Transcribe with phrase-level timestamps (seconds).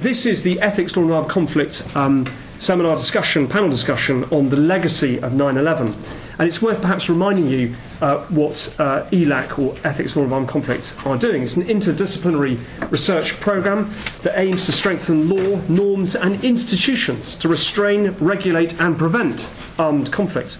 [0.00, 4.56] This is the Ethics, Law and Armed Conflict um, seminar discussion, panel discussion on the
[4.56, 5.94] legacy of 9 11.
[6.38, 10.48] And it's worth perhaps reminding you uh, what uh, ELAC, or Ethics, Law and Armed
[10.48, 11.42] Conflict, are doing.
[11.42, 12.58] It's an interdisciplinary
[12.90, 13.92] research programme
[14.22, 20.56] that aims to strengthen law, norms, and institutions to restrain, regulate, and prevent armed conflict.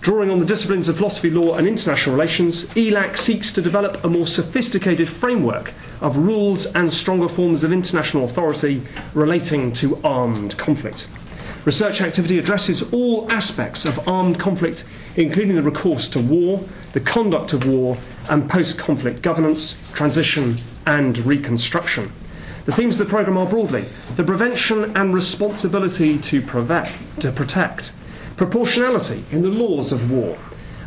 [0.00, 4.08] Drawing on the disciplines of philosophy, law, and international relations, ELAC seeks to develop a
[4.08, 11.06] more sophisticated framework of rules and stronger forms of international authority relating to armed conflict.
[11.66, 14.84] Research activity addresses all aspects of armed conflict,
[15.16, 16.62] including the recourse to war,
[16.94, 17.98] the conduct of war,
[18.30, 22.10] and post conflict governance, transition, and reconstruction.
[22.64, 23.84] The themes of the programme are broadly
[24.16, 26.88] the prevention and responsibility to, prevent,
[27.20, 27.92] to protect,
[28.40, 30.34] proportionality in the laws of war,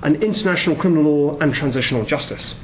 [0.01, 2.59] and international criminal law and transitional justice.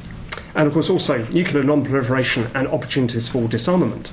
[0.56, 4.12] And of course, also nuclear non proliferation and opportunities for disarmament.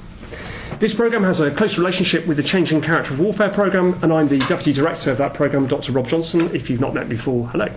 [0.79, 4.29] This programme has a close relationship with the Changing Character of Warfare programme, and I'm
[4.29, 5.93] the Deputy Director of that programme, Dr.
[5.93, 6.55] Rob Johnson.
[6.55, 7.71] If you've not met before, hello.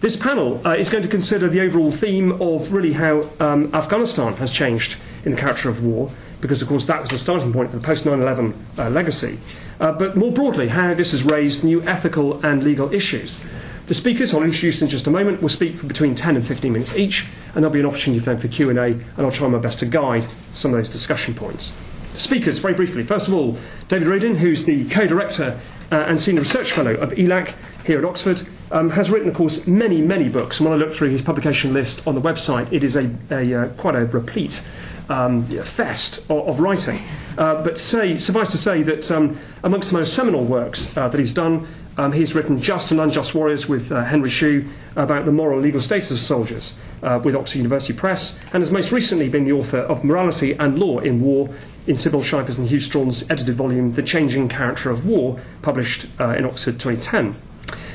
[0.00, 4.34] This panel uh, is going to consider the overall theme of really how um, Afghanistan
[4.38, 7.70] has changed in the character of war, because of course that was the starting point
[7.70, 9.38] for the post 9 11 uh, legacy.
[9.80, 13.46] Uh, but more broadly, how this has raised new ethical and legal issues.
[13.86, 16.72] The speakers I'll introduce in just a moment will speak for between 10 and 15
[16.72, 19.78] minutes each, and there'll be an opportunity then for Q&A, and I'll try my best
[19.80, 21.74] to guide some of those discussion points.
[22.12, 23.02] Speakers, very briefly.
[23.02, 23.56] First of all,
[23.88, 25.58] David Rodin, who's the co-director
[25.90, 29.66] uh, and senior research fellow of ELAC here at Oxford, um, has written, of course,
[29.66, 30.60] many, many books.
[30.60, 33.54] And when I look through his publication list on the website, it is a, a
[33.54, 34.62] uh, quite a replete
[35.10, 37.02] um, fest of, of writing.
[37.36, 41.18] Uh, but say, suffice to say that um, amongst the most seminal works uh, that
[41.18, 41.66] he's done,
[41.98, 45.64] um, he's written Just and Unjust Warriors with uh, Henry Shue about the moral and
[45.64, 49.52] legal status of soldiers uh, with Oxford University Press, and has most recently been the
[49.52, 51.50] author of Morality and Law in War
[51.86, 56.30] in Sybil Scheipers and Hew Strachan's edited volume, The Changing Character of War, published uh,
[56.30, 57.36] in Oxford 2010.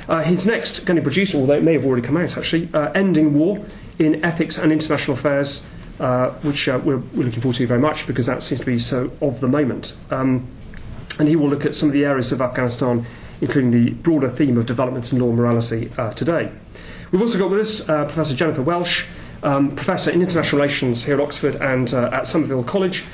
[0.07, 2.69] Uh, he's next going to be produce, although it may have already come out actually,
[2.73, 3.63] uh, Ending War
[3.97, 5.67] in Ethics and International Affairs,
[5.99, 8.79] uh, which uh, we're, we're, looking forward to very much because that seems to be
[8.79, 9.95] so of the moment.
[10.11, 10.47] Um,
[11.19, 13.05] and he will look at some of the areas of Afghanistan,
[13.41, 16.51] including the broader theme of developments in law and morality uh, today.
[17.11, 19.05] We've also got with us uh, Professor Jennifer Welsh,
[19.43, 23.05] um, Professor in International Relations here at Oxford and at Somerville College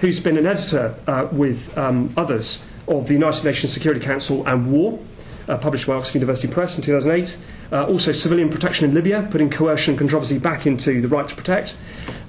[0.00, 0.94] who's been an editor
[1.32, 4.98] with um, others of the United Nations Security Council and War,
[5.46, 7.38] published by Oxford University Press in 2008.
[7.72, 11.34] Uh, also, Civilian Protection in Libya, putting coercion and controversy back into the right to
[11.34, 11.76] protect,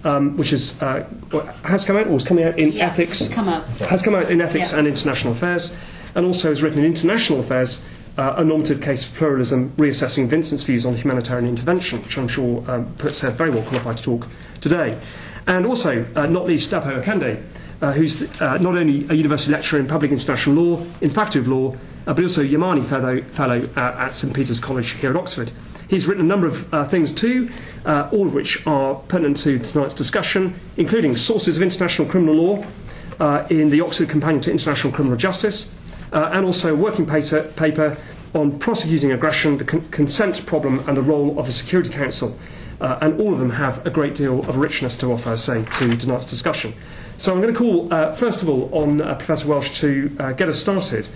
[0.04, 1.08] um, which is, uh,
[1.64, 3.28] has come out or is coming out in yeah, ethics.
[3.28, 3.70] Come out.
[3.80, 4.80] Has come out in ethics yeah.
[4.80, 5.76] and international affairs,
[6.16, 7.86] and also has written in international affairs.
[8.18, 12.64] Uh, a normative case of pluralism, reassessing Vincent's views on humanitarian intervention, which I'm sure
[12.68, 14.28] um, puts her very well qualified to talk
[14.60, 15.00] today.
[15.46, 17.44] And also, uh, not least, Dapo Akande,
[17.82, 21.76] uh, who's uh, not only a university lecturer in public international law, in faculty law,
[22.08, 25.52] uh, but also Yamani Fellow, fellow at St Peter's College here at Oxford.
[25.88, 27.50] He's written a number of uh, things too,
[27.86, 32.66] uh, all of which are pertinent to tonight's discussion, including sources of international criminal law
[33.20, 35.74] uh, in the Oxford Companion to International Criminal Justice,
[36.12, 37.96] and also a working paper, paper
[38.34, 42.38] on prosecuting aggression, the con- consent problem, and the role of the Security Council
[42.82, 45.96] uh, and all of them have a great deal of richness to offer, say, to
[45.98, 46.74] tonight's discussion.
[47.18, 50.32] So I'm going to call, uh, first of all, on uh, Professor Welsh to uh,
[50.34, 51.10] get us started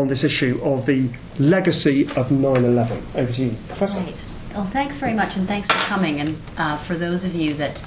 [0.00, 3.02] on this issue of the legacy of 9 11.
[3.14, 4.00] Over to you, Professor.
[4.00, 4.16] Great.
[4.54, 6.20] Well, thanks very much, and thanks for coming.
[6.20, 7.82] And uh, for those of you that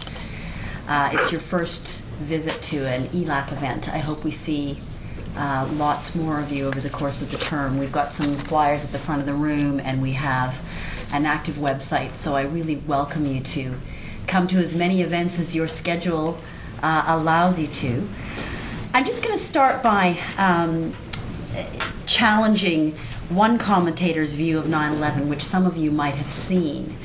[0.88, 4.79] uh, it's your first visit to an ELAC event, I hope we see
[5.35, 7.78] uh, lots more of you over the course of the term.
[7.78, 10.57] We've got some flyers at the front of the room, and we have
[11.13, 12.16] an active website.
[12.16, 13.75] So I really welcome you to
[14.28, 16.38] come to as many events as your schedule
[16.84, 18.07] uh, allows you to.
[18.94, 20.94] I'm just going to start by um,
[22.07, 22.97] challenging
[23.29, 26.95] one commentator's view of 9 11, which some of you might have seen.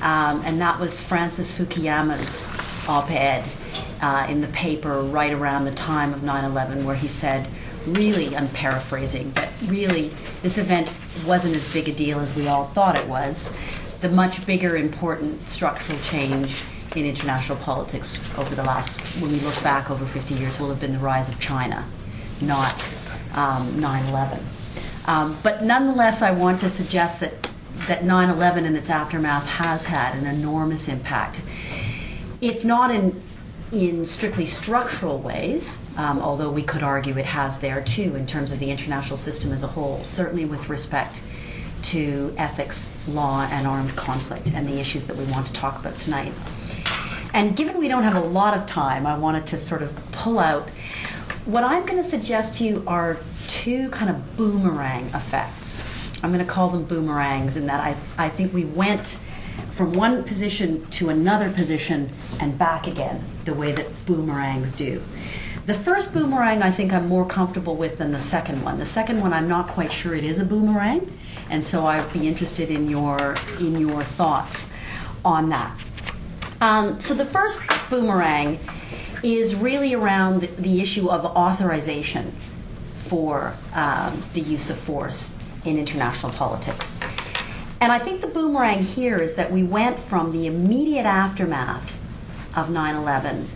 [0.00, 2.48] Um, and that was Francis Fukuyama's
[2.88, 3.44] op ed
[4.00, 7.46] uh, in the paper right around the time of 9 11, where he said,
[7.86, 10.12] really, I'm paraphrasing, but really,
[10.42, 10.92] this event
[11.26, 13.50] wasn't as big a deal as we all thought it was.
[14.00, 16.62] The much bigger, important structural change
[16.96, 20.80] in international politics over the last, when we look back over 50 years, will have
[20.80, 21.86] been the rise of China,
[22.40, 22.84] not
[23.34, 24.40] um, 9 11.
[25.06, 27.34] Um, but nonetheless, I want to suggest that,
[27.88, 31.40] that 9 11 and its aftermath has had an enormous impact.
[32.40, 33.20] If not in
[33.72, 38.52] in strictly structural ways, um, although we could argue it has there too in terms
[38.52, 41.22] of the international system as a whole, certainly with respect
[41.82, 45.98] to ethics, law, and armed conflict and the issues that we want to talk about
[45.98, 46.32] tonight.
[47.32, 50.38] And given we don't have a lot of time, I wanted to sort of pull
[50.38, 50.68] out
[51.46, 53.16] what I'm going to suggest to you are
[53.52, 55.84] two kind of boomerang effects.
[56.22, 59.18] I'm going to call them boomerangs in that I, I think we went
[59.72, 62.10] from one position to another position
[62.40, 65.02] and back again, the way that boomerangs do.
[65.66, 68.78] The first boomerang I think I'm more comfortable with than the second one.
[68.78, 71.16] The second one I'm not quite sure it is a boomerang,
[71.50, 74.70] and so I'd be interested in your in your thoughts
[75.26, 75.78] on that.
[76.62, 77.60] Um, so the first
[77.90, 78.58] boomerang
[79.22, 82.32] is really around the, the issue of authorization
[83.06, 86.96] for um, the use of force in international politics.
[87.80, 91.98] And I think the boomerang here is that we went from the immediate aftermath
[92.56, 93.48] of 9 11,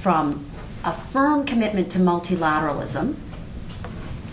[0.00, 0.46] from
[0.84, 3.16] a firm commitment to multilateralism,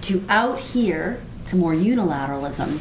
[0.02, 2.80] to out here to more unilateralism,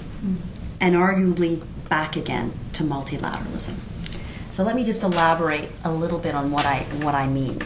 [0.80, 3.74] and arguably back again to multilateralism.
[4.50, 7.60] So let me just elaborate a little bit on what I what I mean.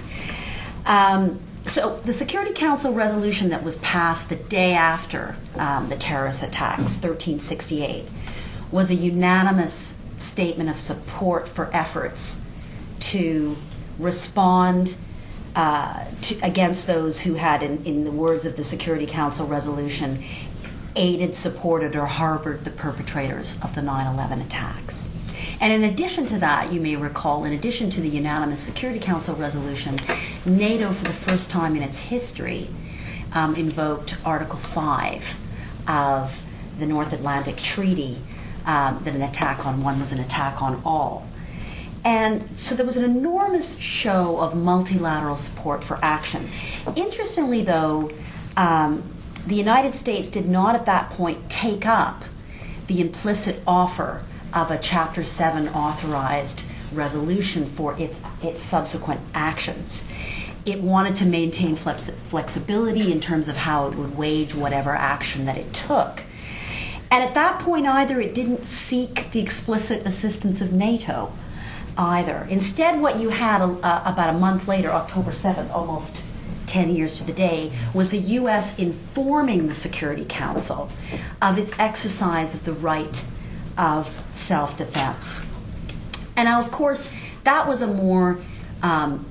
[0.86, 6.42] Um, so the Security Council resolution that was passed the day after um, the terrorist
[6.42, 8.08] attacks, 1368,
[8.70, 12.52] was a unanimous statement of support for efforts
[13.00, 13.56] to
[13.98, 14.96] respond
[15.56, 20.22] uh, to, against those who had, in, in the words of the Security Council resolution,
[20.96, 25.08] aided, supported, or harbored the perpetrators of the 9 11 attacks.
[25.60, 29.36] And in addition to that, you may recall, in addition to the unanimous Security Council
[29.36, 29.98] resolution,
[30.46, 32.68] NATO, for the first time in its history,
[33.32, 35.36] um, invoked Article 5
[35.86, 36.42] of
[36.78, 38.18] the North Atlantic Treaty
[38.64, 41.26] um, that an attack on one was an attack on all.
[42.06, 46.48] And so there was an enormous show of multilateral support for action.
[46.96, 48.10] Interestingly, though,
[48.56, 49.02] um,
[49.46, 52.24] the United States did not at that point take up
[52.86, 60.04] the implicit offer of a Chapter 7 authorized resolution for its, its subsequent actions.
[60.66, 65.46] It wanted to maintain flex- flexibility in terms of how it would wage whatever action
[65.46, 66.22] that it took.
[67.10, 71.32] And at that point, either it didn't seek the explicit assistance of NATO,
[71.96, 72.46] either.
[72.48, 76.22] Instead, what you had uh, about a month later, October 7th, almost
[76.66, 78.78] 10 years to the day, was the U.S.
[78.78, 80.88] informing the Security Council
[81.42, 83.24] of its exercise of the right
[83.78, 85.40] of self defense.
[86.36, 87.12] And now, of course,
[87.44, 88.38] that was a more
[88.82, 89.26] um,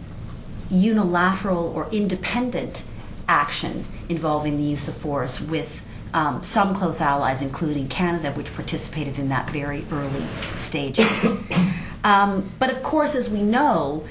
[0.70, 2.84] unilateral or independent
[3.28, 5.82] action involving the use of force with
[6.14, 10.26] um, some close allies, including Canada, which participated in that very early
[10.56, 11.26] stages.
[12.04, 14.04] um, but of course, as we know,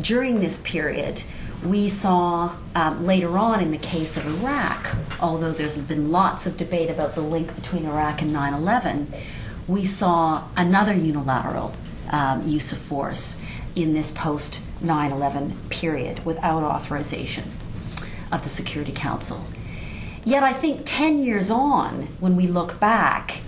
[0.00, 1.22] during this period,
[1.64, 6.56] we saw um, later on in the case of Iraq, although there's been lots of
[6.56, 9.12] debate about the link between Iraq and 9 11,
[9.68, 11.74] we saw another unilateral
[12.10, 13.40] um, use of force
[13.74, 17.50] in this post 9 11 period without authorization
[18.30, 19.42] of the Security Council.
[20.24, 23.38] Yet I think 10 years on, when we look back,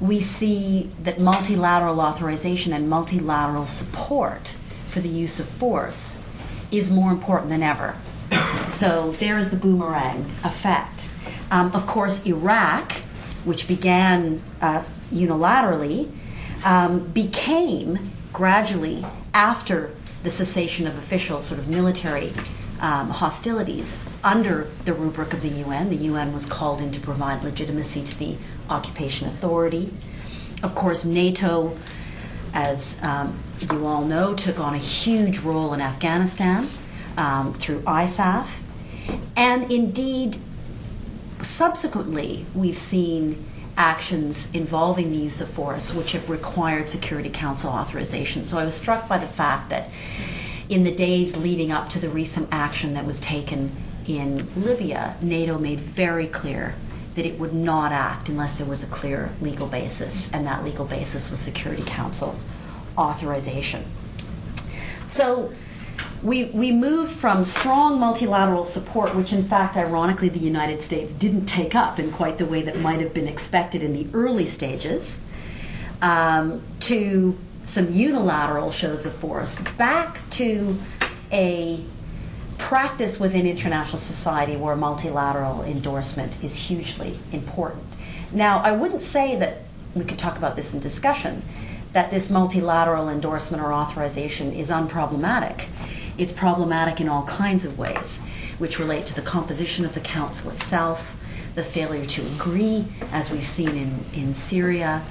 [0.00, 4.54] we see that multilateral authorization and multilateral support
[4.86, 6.22] for the use of force
[6.70, 7.96] is more important than ever.
[8.68, 11.08] So there is the boomerang effect.
[11.50, 12.92] Um, of course, Iraq,
[13.44, 16.10] which began uh, unilaterally,
[16.64, 19.90] um, became gradually, after
[20.22, 22.32] the cessation of official sort of military
[22.80, 25.90] um, hostilities, under the rubric of the UN.
[25.90, 28.36] The UN was called in to provide legitimacy to the
[28.68, 29.92] occupation authority.
[30.62, 31.76] Of course, NATO,
[32.52, 36.68] as um, you all know, took on a huge role in Afghanistan
[37.16, 38.48] um, through ISAF.
[39.36, 40.38] And indeed,
[41.42, 43.44] subsequently, we've seen
[43.78, 48.44] actions involving the use of force which have required Security Council authorization.
[48.44, 49.88] So I was struck by the fact that
[50.68, 53.70] in the days leading up to the recent action that was taken
[54.06, 56.74] in Libya, NATO made very clear
[57.14, 60.84] that it would not act unless there was a clear legal basis, and that legal
[60.84, 62.36] basis was Security Council
[62.96, 63.84] authorization.
[65.06, 65.52] So
[66.22, 71.46] we, we moved from strong multilateral support, which in fact, ironically, the United States didn't
[71.46, 75.18] take up in quite the way that might have been expected in the early stages,
[76.02, 80.78] um, to some unilateral shows of force, back to
[81.30, 81.84] a
[82.56, 87.84] practice within international society where multilateral endorsement is hugely important.
[88.32, 89.62] Now, I wouldn't say that
[89.94, 91.42] we could talk about this in discussion,
[91.92, 95.66] that this multilateral endorsement or authorization is unproblematic.
[96.18, 98.20] It's problematic in all kinds of ways,
[98.58, 101.16] which relate to the composition of the council itself,
[101.54, 105.02] the failure to agree, as we've seen in, in Syria.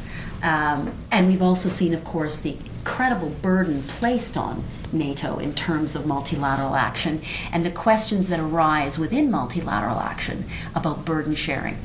[0.44, 5.96] Um, and we've also seen, of course, the incredible burden placed on NATO in terms
[5.96, 7.22] of multilateral action
[7.52, 10.46] and the questions that arise within multilateral action
[10.76, 11.78] about burden sharing.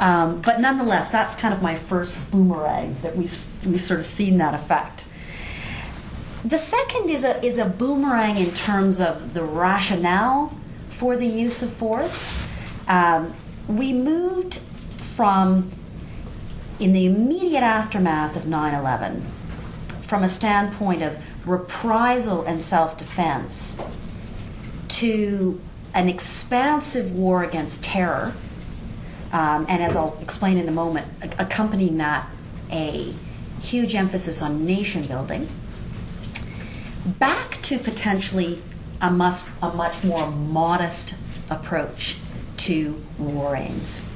[0.00, 4.38] Um, but nonetheless, that's kind of my first boomerang that we've, we've sort of seen
[4.38, 5.04] that effect.
[6.44, 10.56] The second is a, is a boomerang in terms of the rationale
[10.88, 12.32] for the use of force.
[12.88, 13.34] Um,
[13.68, 14.60] we moved
[15.14, 15.70] from,
[16.78, 19.22] in the immediate aftermath of 9 11,
[20.00, 23.78] from a standpoint of reprisal and self defense
[24.88, 25.60] to
[25.92, 28.32] an expansive war against terror,
[29.32, 31.06] um, and as I'll explain in a moment,
[31.38, 32.26] accompanying that,
[32.70, 33.12] a
[33.60, 35.46] huge emphasis on nation building
[37.04, 38.62] back to potentially
[39.00, 41.14] a, must, a much more modest
[41.48, 42.16] approach
[42.58, 44.06] to war aims.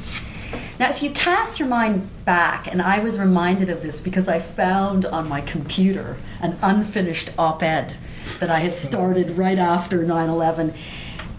[0.78, 4.38] Now, if you cast your mind back, and I was reminded of this because I
[4.38, 7.96] found on my computer an unfinished op ed
[8.40, 10.74] that I had started right after 9 11.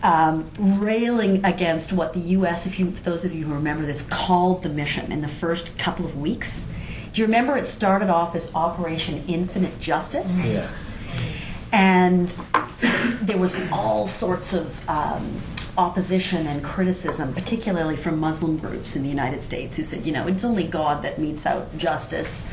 [0.03, 4.61] Um, railing against what the U.S., if you, those of you who remember this, called
[4.61, 6.65] the mission in the first couple of weeks.
[7.11, 10.43] Do you remember it started off as Operation Infinite Justice?
[10.43, 10.94] Yes
[11.75, 12.33] and
[13.23, 15.41] there was all sorts of um,
[15.77, 20.25] opposition and criticism, particularly from Muslim groups in the United States, who said, you know,
[20.25, 22.45] it's only God that metes out justice.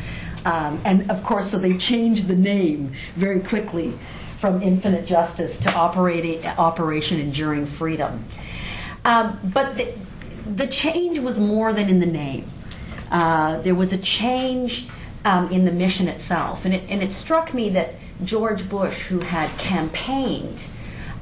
[0.45, 3.97] Um, and of course, so they changed the name very quickly
[4.39, 8.25] from Infinite Justice to Operation Enduring Freedom.
[9.05, 9.95] Um, but the,
[10.53, 12.51] the, change was more than in the name.
[13.09, 14.89] Uh, there was a change
[15.25, 16.65] um, in the mission itself.
[16.65, 20.67] And it, and it struck me that George Bush, who had campaigned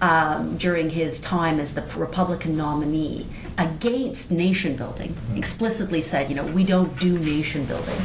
[0.01, 3.27] um, during his time as the Republican nominee
[3.59, 8.01] against nation building, explicitly said, you know, we don't do nation building,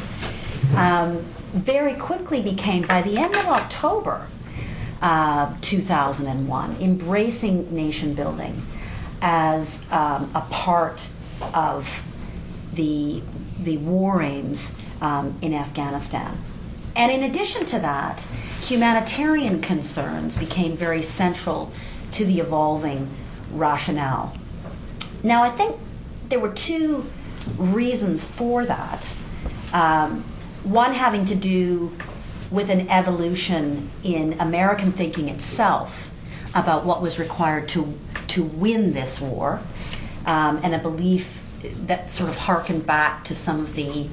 [0.75, 1.17] um,
[1.53, 4.27] very quickly became, by the end of October
[5.01, 8.61] uh, 2001, embracing nation building
[9.21, 11.07] as um, a part
[11.53, 11.87] of
[12.73, 13.21] the,
[13.59, 16.37] the war aims um, in Afghanistan.
[16.95, 18.19] And in addition to that,
[18.61, 21.71] humanitarian concerns became very central
[22.11, 23.09] to the evolving
[23.51, 24.35] rationale.
[25.23, 25.75] Now, I think
[26.29, 27.05] there were two
[27.57, 29.13] reasons for that.
[29.73, 30.23] Um,
[30.63, 31.95] one having to do
[32.49, 36.09] with an evolution in American thinking itself
[36.53, 37.97] about what was required to,
[38.27, 39.59] to win this war,
[40.25, 41.43] um, and a belief
[41.87, 44.07] that sort of harkened back to some of the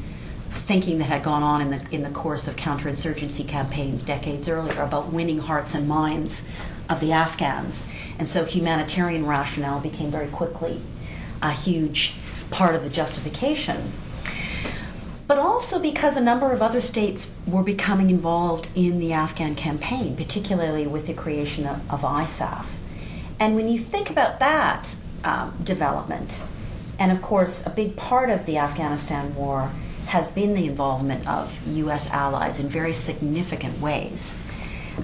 [0.73, 4.81] thinking that had gone on in the, in the course of counterinsurgency campaigns decades earlier
[4.81, 6.49] about winning hearts and minds
[6.89, 7.85] of the Afghans.
[8.19, 10.81] And so humanitarian rationale became very quickly
[11.43, 12.15] a huge
[12.51, 13.93] part of the justification.
[15.27, 20.17] But also because a number of other states were becoming involved in the Afghan campaign,
[20.17, 22.65] particularly with the creation of, of ISAF.
[23.39, 24.89] And when you think about that
[25.23, 26.43] um, development,
[26.99, 29.71] and of course, a big part of the Afghanistan war
[30.13, 32.11] has been the involvement of U.S.
[32.11, 34.37] allies in very significant ways.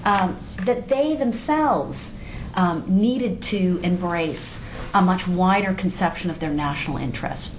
[0.05, 2.21] Um, that they themselves
[2.53, 4.61] um, needed to embrace
[4.93, 7.49] a much wider conception of their national interest.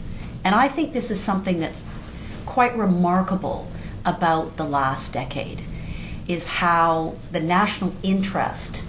[0.44, 1.82] And I think this is something that's
[2.46, 3.68] quite remarkable
[4.04, 5.60] about the last decade
[6.28, 8.84] is how the national interest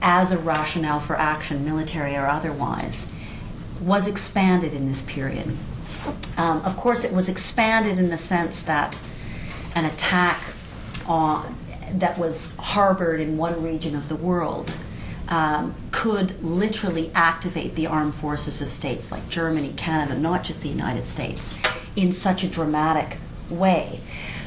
[0.00, 3.10] as a rationale for action, military or otherwise,
[3.80, 5.56] was expanded in this period.
[6.36, 8.98] Um, of course, it was expanded in the sense that
[9.74, 10.40] an attack
[11.06, 11.56] on,
[11.92, 14.76] that was harbored in one region of the world
[15.28, 20.68] um, could literally activate the armed forces of states like Germany, Canada, not just the
[20.68, 21.54] United States,
[21.96, 23.18] in such a dramatic
[23.50, 24.00] way.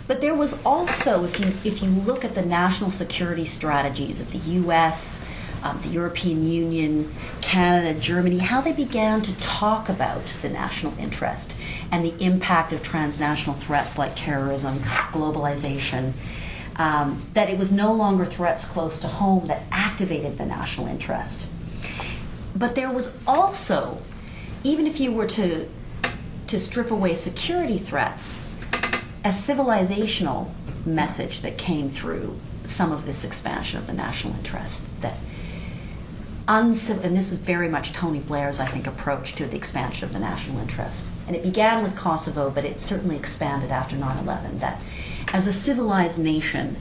[0.07, 4.31] But there was also, if you, if you look at the national security strategies of
[4.31, 5.23] the US,
[5.63, 11.55] um, the European Union, Canada, Germany, how they began to talk about the national interest
[11.91, 14.79] and the impact of transnational threats like terrorism,
[15.11, 16.13] globalization.
[16.75, 21.51] Um, that it was no longer threats close to home that activated the national interest.
[22.55, 24.01] But there was also,
[24.63, 25.67] even if you were to,
[26.47, 28.39] to strip away security threats,
[29.25, 30.51] a civilizational
[30.85, 35.17] message that came through some of this expansion of the national interest that
[36.49, 40.13] uncivil, and this is very much Tony Blair's, I think, approach to the expansion of
[40.13, 41.05] the national interest.
[41.27, 44.59] And it began with Kosovo, but it certainly expanded after 9 11.
[44.59, 44.81] That
[45.31, 46.75] as a civilized nation,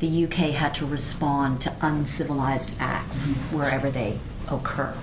[0.00, 4.18] the UK had to respond to uncivilized acts wherever they
[4.50, 4.94] occur.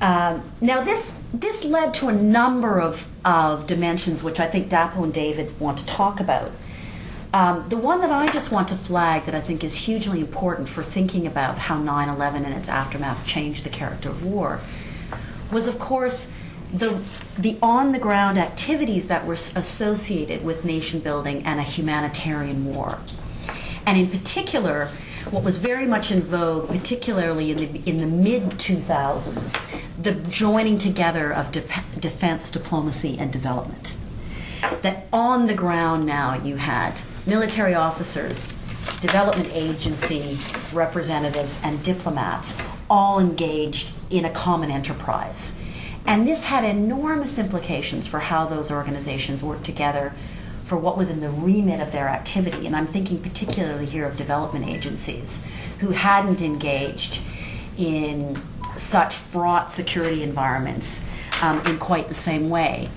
[0.00, 5.02] Um, now, this this led to a number of, of dimensions which I think Dapo
[5.02, 6.52] and David want to talk about.
[7.34, 10.68] Um, the one that I just want to flag that I think is hugely important
[10.68, 14.60] for thinking about how 9 11 and its aftermath changed the character of war
[15.52, 16.32] was, of course,
[16.72, 17.02] the,
[17.38, 22.98] the on the ground activities that were associated with nation building and a humanitarian war.
[23.86, 24.88] And in particular,
[25.30, 29.60] what was very much in vogue, particularly in the, in the mid 2000s,
[30.02, 31.64] the joining together of de-
[31.98, 33.94] defense, diplomacy, and development.
[34.82, 36.94] That on the ground now you had
[37.28, 38.52] military officers,
[39.00, 40.38] development agency
[40.72, 42.56] representatives, and diplomats
[42.88, 45.60] all engaged in a common enterprise.
[46.06, 50.14] And this had enormous implications for how those organizations worked together
[50.64, 52.66] for what was in the remit of their activity.
[52.66, 55.44] And I'm thinking particularly here of development agencies
[55.80, 57.20] who hadn't engaged
[57.76, 58.40] in
[58.76, 61.06] such fraught security environments
[61.42, 62.88] um, in quite the same way.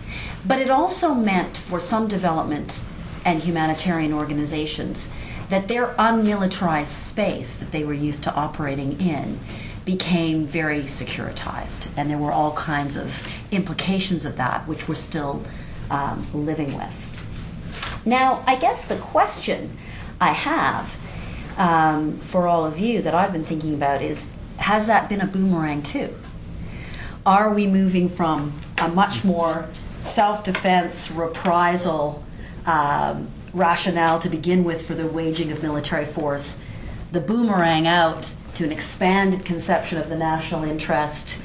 [0.46, 2.80] But it also meant for some development
[3.26, 5.12] and humanitarian organizations
[5.50, 9.40] that their unmilitarized space that they were used to operating in
[9.86, 11.90] became very securitized.
[11.98, 15.44] And there were all kinds of implications of that, which we're still
[15.90, 18.02] um, living with.
[18.06, 19.78] Now, I guess the question
[20.20, 20.96] I have
[21.58, 25.28] um, for all of you that I've been thinking about is has that been a
[25.28, 26.16] boomerang too?
[27.26, 29.68] Are we moving from a much more
[30.02, 32.24] self defense, reprisal
[32.66, 36.64] um, rationale to begin with for the waging of military force,
[37.12, 41.38] the boomerang out to an expanded conception of the national interest,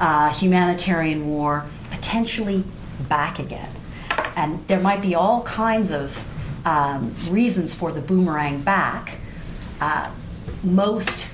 [0.00, 2.64] uh, humanitarian war, potentially
[3.08, 3.70] back again?
[4.36, 6.22] And there might be all kinds of
[6.64, 9.16] um, reasons for the boomerang back.
[9.80, 10.10] Uh,
[10.62, 11.33] most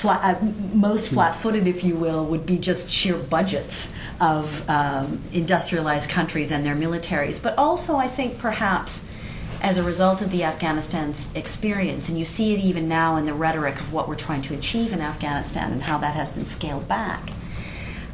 [0.00, 1.14] flat, uh, most hmm.
[1.14, 6.74] flat-footed, if you will, would be just sheer budgets of um, industrialized countries and their
[6.74, 7.42] militaries.
[7.42, 9.06] But also, I think perhaps
[9.60, 13.34] as a result of the Afghanistan experience, and you see it even now in the
[13.34, 16.88] rhetoric of what we're trying to achieve in Afghanistan and how that has been scaled
[16.88, 17.30] back,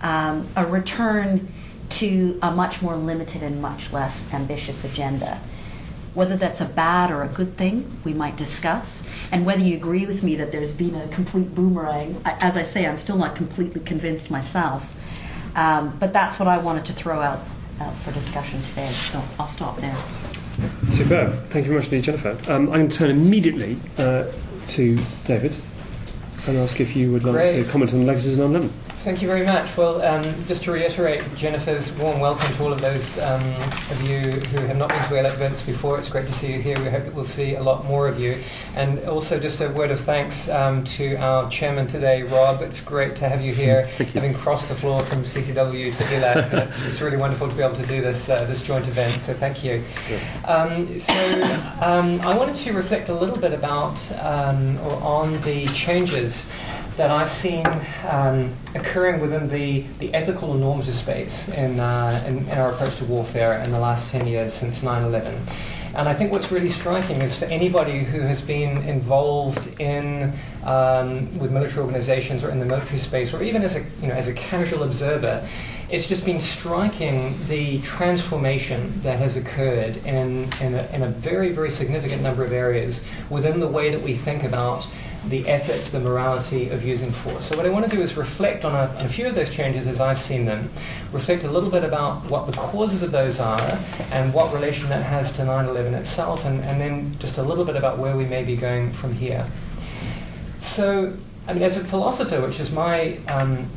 [0.03, 1.47] um, a return
[1.89, 5.41] to a much more limited and much less ambitious agenda.
[6.17, 9.03] Whether that's a bad or a good thing, we might discuss.
[9.33, 12.87] And whether you agree with me that there's been a complete boomerang, as I say,
[12.87, 14.95] I'm still not completely convinced myself.
[15.57, 17.41] Um, but that's what I wanted to throw out
[17.81, 18.89] uh, for discussion today.
[18.93, 19.97] So I'll stop there.
[20.89, 21.51] Superb.
[21.51, 22.31] Thank you very much indeed, Jennifer.
[22.51, 24.25] Um, I'm going to turn immediately uh,
[24.69, 25.55] to David
[26.47, 27.65] and ask if you would like Great.
[27.65, 28.71] to comment on legacies and 9
[29.07, 29.77] Thank you very much.
[29.77, 34.33] Well, um, just to reiterate Jennifer's warm welcome to all of those um, of you
[34.33, 35.97] who have not been to ELAC events before.
[35.97, 36.77] It's great to see you here.
[36.83, 38.37] We hope that we'll see a lot more of you.
[38.75, 42.63] And also, just a word of thanks um, to our chairman today, Rob.
[42.63, 44.07] It's great to have you here, you.
[44.07, 46.53] having crossed the floor from CCW to ELAC.
[46.67, 49.23] it's, it's, really wonderful to be able to do this uh, this joint event.
[49.23, 49.85] So thank you.
[50.47, 51.15] Um, so
[51.81, 56.45] um, I wanted to reflect a little bit about um, or on the changes
[56.97, 57.67] that I've seen
[58.09, 62.97] um, occurring within the, the ethical and normative space in, uh, in, in, our approach
[62.97, 65.47] to warfare in the last 10 years since 9 11.
[65.95, 71.39] And I think what's really striking is for anybody who has been involved in um,
[71.39, 74.29] with military organizations or in the military space, or even as a you know as
[74.29, 75.49] a casual observer,
[75.89, 81.53] it's just been striking the transformation that has occurred in in a, in a very
[81.53, 84.87] very significant number of areas within the way that we think about
[85.29, 87.47] the ethics, the morality of using force.
[87.47, 89.53] So what I want to do is reflect on a, on a, few of those
[89.53, 90.71] changes as I've seen them,
[91.13, 93.79] reflect a little bit about what the causes of those are
[94.13, 97.77] and what relation that has to 9-11 itself, and, and then just a little bit
[97.77, 99.45] about where we may be going from here.
[100.63, 101.17] So,
[101.49, 103.69] I mean, as a philosopher, which is my um,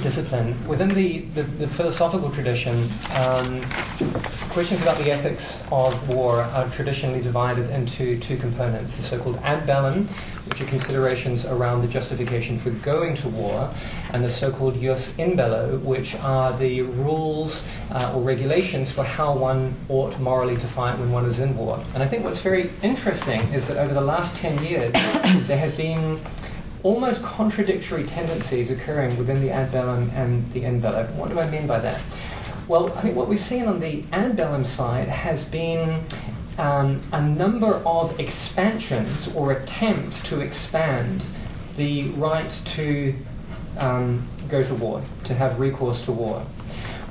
[0.00, 0.56] discipline.
[0.66, 3.62] Within the, the, the philosophical tradition, um,
[4.50, 9.36] questions about the ethics of war are traditionally divided into two components the so called
[9.42, 10.06] ad bellum,
[10.46, 13.70] which are considerations around the justification for going to war,
[14.12, 19.04] and the so called jus in bello, which are the rules uh, or regulations for
[19.04, 21.82] how one ought morally to fight when one is in war.
[21.94, 24.92] And I think what's very interesting is that over the last 10 years,
[25.46, 26.20] there have been
[26.82, 31.06] almost contradictory tendencies occurring within the ad bellum and the bello.
[31.14, 32.00] What do I mean by that?
[32.68, 36.04] Well, I think what we've seen on the ad bellum side has been
[36.58, 41.24] um, a number of expansions or attempts to expand
[41.76, 43.14] the right to
[43.78, 46.44] um, go to war, to have recourse to war.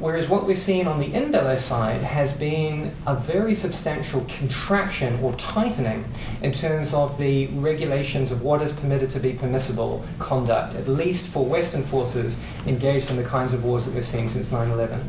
[0.02, 5.20] Whereas what we've seen on the in bello side has been a very substantial contraction
[5.22, 6.04] or tightening
[6.42, 11.28] in terms of the regulations of what is permitted to be permissible conduct, at least
[11.28, 12.36] for Western forces
[12.66, 15.08] engaged in the kinds of wars that we've seen since 9 11.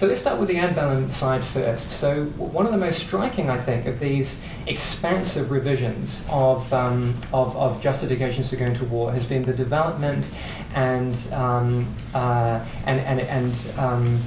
[0.00, 1.90] So let's start with the ad bellum side first.
[1.90, 7.54] So one of the most striking, I think, of these expansive revisions of, um, of,
[7.54, 10.30] of, justifications for going to war has been the development
[10.74, 14.22] and, um, uh, and, and, and um,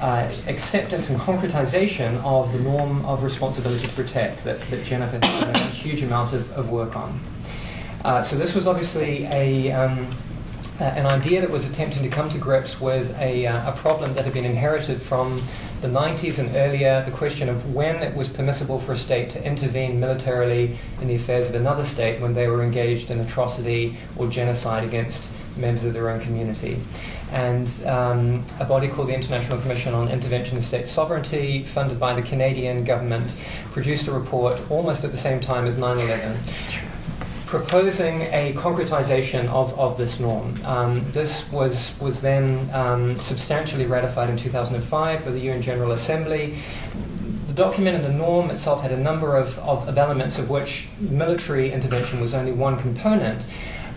[0.00, 5.44] uh, acceptance and concretization of the norm of responsibility to protect that, that Jennifer has
[5.44, 7.20] done a huge amount of, of work on.
[8.02, 10.10] Uh, so this was obviously a, um,
[10.80, 14.14] uh, an idea that was attempting to come to grips with a, uh, a problem
[14.14, 15.42] that had been inherited from
[15.80, 19.44] the 90s and earlier, the question of when it was permissible for a state to
[19.44, 24.28] intervene militarily in the affairs of another state when they were engaged in atrocity or
[24.28, 25.24] genocide against
[25.56, 26.80] members of their own community.
[27.32, 32.14] And um, a body called the International Commission on Intervention in State Sovereignty, funded by
[32.14, 33.36] the Canadian government,
[33.72, 36.38] produced a report almost at the same time as 9 11
[37.48, 40.54] proposing a concretization of, of this norm.
[40.66, 46.58] Um, this was, was then um, substantially ratified in 2005 by the UN General Assembly.
[47.46, 51.72] The document and the norm itself had a number of, of, elements of which military
[51.72, 53.46] intervention was only one component.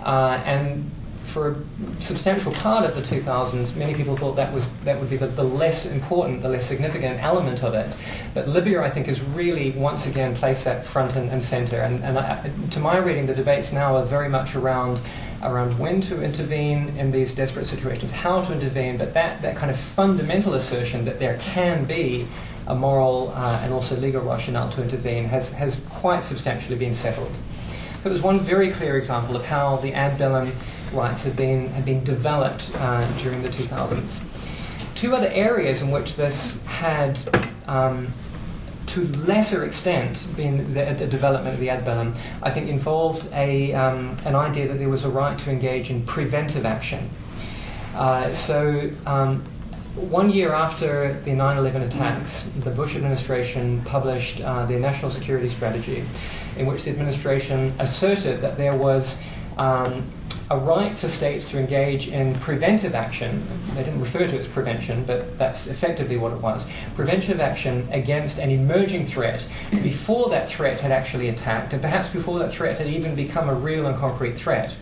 [0.01, 0.89] Uh, and
[1.25, 5.17] for a substantial part of the 2000s, many people thought that was that would be
[5.17, 7.95] the, the, less important, the less significant element of it.
[8.33, 11.81] But Libya, I think, has really once again placed that front and, and center.
[11.81, 15.01] And, and I, to my reading, the debates now are very much around
[15.43, 19.71] around when to intervene in these desperate situations, how to intervene, but that, that kind
[19.71, 22.27] of fundamental assertion that there can be
[22.67, 27.31] a moral uh, and also legal rationale to intervene has, has quite substantially been settled.
[28.03, 30.51] So there's one very clear example of how the ad bellum
[30.93, 34.21] rights had been, had been developed uh, during the 2000s.
[34.95, 37.19] Two other areas in which this had,
[37.67, 38.13] um,
[38.87, 43.73] to lesser extent, been the, the, development of the ad bellum, I think involved a,
[43.73, 47.09] um, an idea that there was a right to engage in preventive action.
[47.95, 49.43] Uh, so, um,
[49.95, 55.49] one year after the 9 11 attacks, the Bush administration published uh, their national security
[55.49, 56.03] strategy,
[56.57, 59.17] in which the administration asserted that there was
[59.57, 60.09] um,
[60.51, 63.41] a right for states to engage in preventive action.
[63.73, 66.65] They didn't refer to it as prevention, but that's effectively what it was.
[66.93, 72.37] Preventive action against an emerging threat before that threat had actually attacked, and perhaps before
[72.39, 74.75] that threat had even become a real and concrete threat.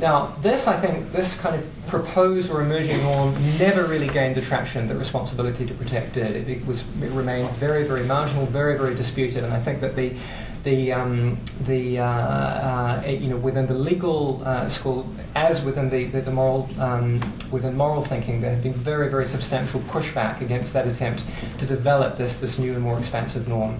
[0.00, 4.40] Now, this, I think, this kind of proposed or emerging norm never really gained the
[4.40, 6.48] traction that responsibility to protect did.
[6.48, 10.16] It, was, it remained very, very marginal, very, very disputed, and I think that the
[10.64, 16.06] the um, the uh, uh, you know within the legal uh, school as within the
[16.06, 20.72] the, the moral um, within moral thinking there had been very very substantial pushback against
[20.72, 21.24] that attempt
[21.58, 23.78] to develop this this new and more expansive norm.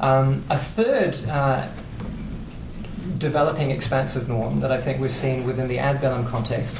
[0.00, 1.68] Um, a third uh,
[3.18, 6.76] developing expansive norm that I think we've seen within the ad bellum context,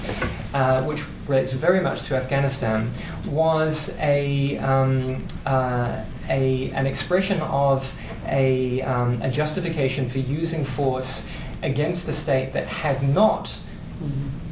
[0.54, 2.90] uh, which relates very much to Afghanistan,
[3.28, 7.92] was a, um, uh, a an expression of
[8.26, 11.24] a, um, a justification for using force
[11.62, 13.58] against a state that had not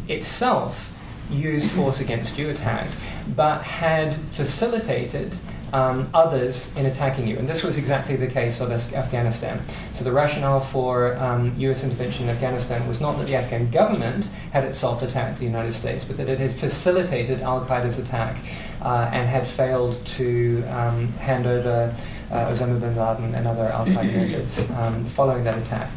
[0.09, 0.93] itself
[1.31, 2.99] used force against you attacks,
[3.35, 5.35] but had facilitated
[5.75, 7.37] um, others in attacking you.
[7.37, 9.61] And this was exactly the case of Afghanistan.
[9.95, 14.27] So the rationale for um, US intervention in Afghanistan was not that the Afghan government
[14.53, 18.37] had itself attacked the United States, but that it had facilitated Al Qaeda's attack
[18.83, 21.93] uh, and had failed to um, hand over
[22.31, 25.91] uh, Osama bin Laden and other Al Qaeda members um, following that attack.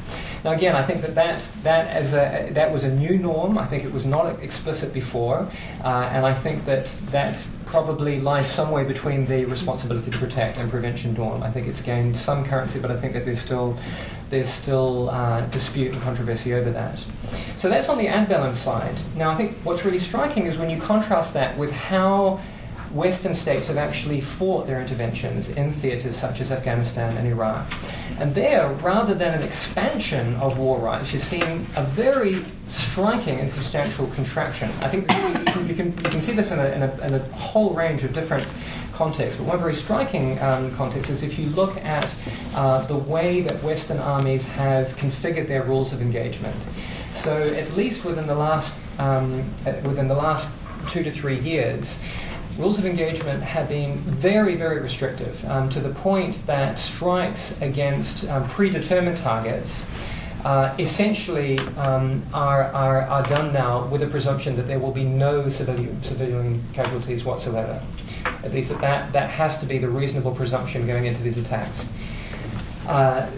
[0.44, 3.58] Now, again, I think that that, that, as a, that was a new norm.
[3.58, 5.48] I think it was not explicit before,
[5.84, 10.72] uh, and I think that that probably lies somewhere between the responsibility to protect and
[10.72, 11.44] prevention norm.
[11.44, 13.78] I think it's gained some currency, but I think that there's still
[14.30, 17.04] there's still uh, dispute and controversy over that.
[17.56, 18.96] So that's on the ad bellum side.
[19.16, 22.42] Now, I think what's really striking is when you contrast that with how
[22.92, 27.66] Western states have actually fought their interventions in theatres such as Afghanistan and Iraq.
[28.20, 33.50] And there, rather than an expansion of war rights, you've seen a very striking and
[33.50, 34.70] substantial contraction.
[34.82, 35.10] I think
[35.68, 38.14] you can, you can, see this in a, in, a, in a, whole range of
[38.14, 38.48] different
[38.94, 42.14] contexts, but one very striking um, context is if you look at
[42.56, 46.56] uh, the way that Western armies have configured their rules of engagement.
[47.14, 49.44] So, at least within the last um,
[49.84, 50.50] within the last
[50.90, 52.00] two to three years,
[52.58, 58.28] rules of engagement have been very, very restrictive um, to the point that strikes against
[58.30, 59.84] um, predetermined targets
[60.44, 65.04] uh, essentially um, are, are, are done now with a presumption that there will be
[65.04, 67.82] no civilian, civilian casualties whatsoever.
[68.44, 71.88] At least that, that, has to be the reasonable presumption going into these attacks.
[72.88, 73.30] Uh,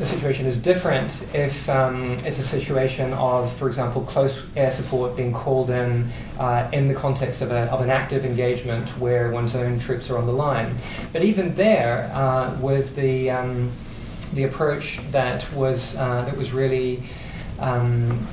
[0.00, 5.14] the situation is different if um, it's a situation of, for example, close air support
[5.14, 9.54] being called in uh, in the context of, a, of, an active engagement where one's
[9.54, 10.74] own troops are on the line.
[11.12, 13.70] But even there, uh, with the um,
[14.32, 17.02] the approach that was uh, that was really
[17.58, 18.26] um,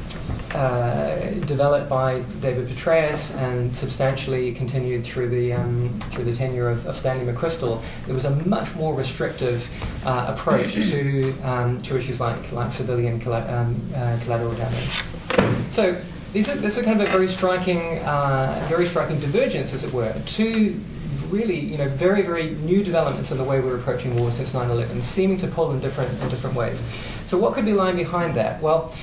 [0.53, 6.85] uh, developed by David Petraeus and substantially continued through the um, through the tenure of,
[6.85, 9.69] of, Stanley McChrystal, there was a much more restrictive
[10.05, 15.03] uh, approach to um, to issues like like civilian um, uh, collateral damage.
[15.71, 16.01] So
[16.33, 19.91] these are this is kind of a very striking uh, very striking divergence, as it
[19.91, 20.13] were.
[20.25, 20.79] Two
[21.29, 25.01] really, you know, very, very new developments in the way we're approaching war since 9/11,
[25.01, 26.81] seeming to pull in different in different ways.
[27.27, 28.61] So, what could be lying behind that?
[28.61, 28.93] Well,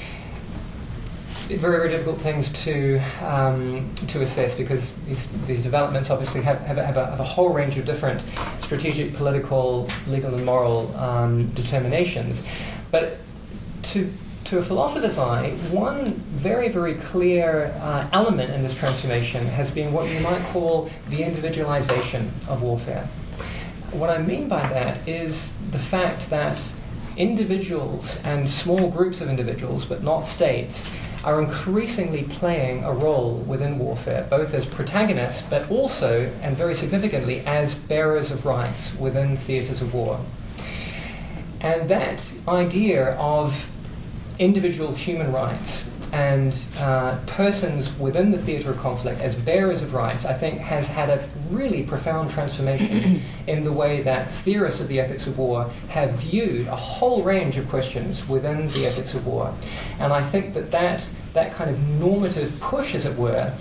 [1.47, 6.77] very, very difficult things to um, to assess because these, these developments obviously have, have,
[6.77, 8.25] have, a, have, a, whole range of different
[8.61, 12.45] strategic, political, legal, and moral um, determinations.
[12.91, 13.19] But
[13.85, 14.13] to
[14.45, 19.93] to a philosopher's eye, one very, very clear uh, element in this transformation has been
[19.93, 23.09] what you might call the individualization of warfare.
[23.91, 26.61] What I mean by that is the fact that
[27.17, 30.87] individuals and small groups of individuals, but not states,
[31.25, 37.41] are increasingly playing a role within warfare, both as protagonists, but also, and very significantly,
[37.47, 40.21] as bearers of rights within theatres of war.
[41.61, 43.71] And that idea of
[44.39, 50.25] individual human rights and uh, persons within the theatre of conflict as bearers of rights,
[50.25, 55.01] I think, has had a really profound transformation in the way that theorists of the
[55.01, 59.53] ethics of war have viewed a whole range of questions within the ethics of war.
[59.99, 63.53] And I think that that, that kind of normative push, as it were,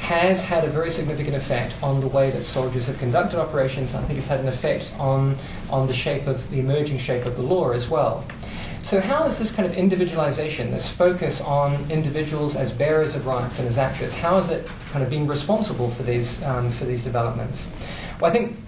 [0.00, 3.94] has had a very significant effect on the way that soldiers have conducted operations.
[3.94, 5.34] I think it's had an effect on,
[5.70, 8.22] on the shape of the emerging shape of the law as well.
[8.82, 13.60] So, how is this kind of individualization, this focus on individuals as bearers of rights
[13.60, 17.02] and as actors, how is it kind of being responsible for these, um, for these
[17.04, 17.68] developments?
[18.20, 18.58] Well, I think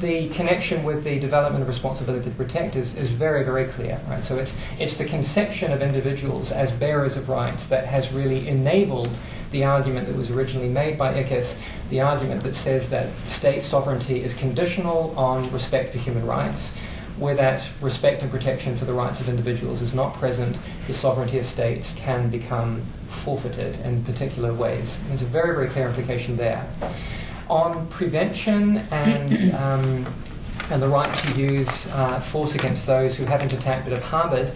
[0.00, 4.00] the connection with the development of responsibility to protect is, is very, very clear.
[4.08, 4.24] Right?
[4.24, 9.10] So it's, it's the conception of individuals as bearers of rights that has really enabled
[9.50, 11.58] the argument that was originally made by ICISS,
[11.90, 16.72] the argument that says that state sovereignty is conditional on respect for human rights
[17.18, 21.38] where that respect and protection for the rights of individuals is not present, the sovereignty
[21.38, 24.98] of states can become forfeited in particular ways.
[25.08, 26.68] There's a very, very clear implication there.
[27.48, 30.06] On prevention and um,
[30.70, 34.52] and the right to use uh, force against those who haven't attacked but have harboured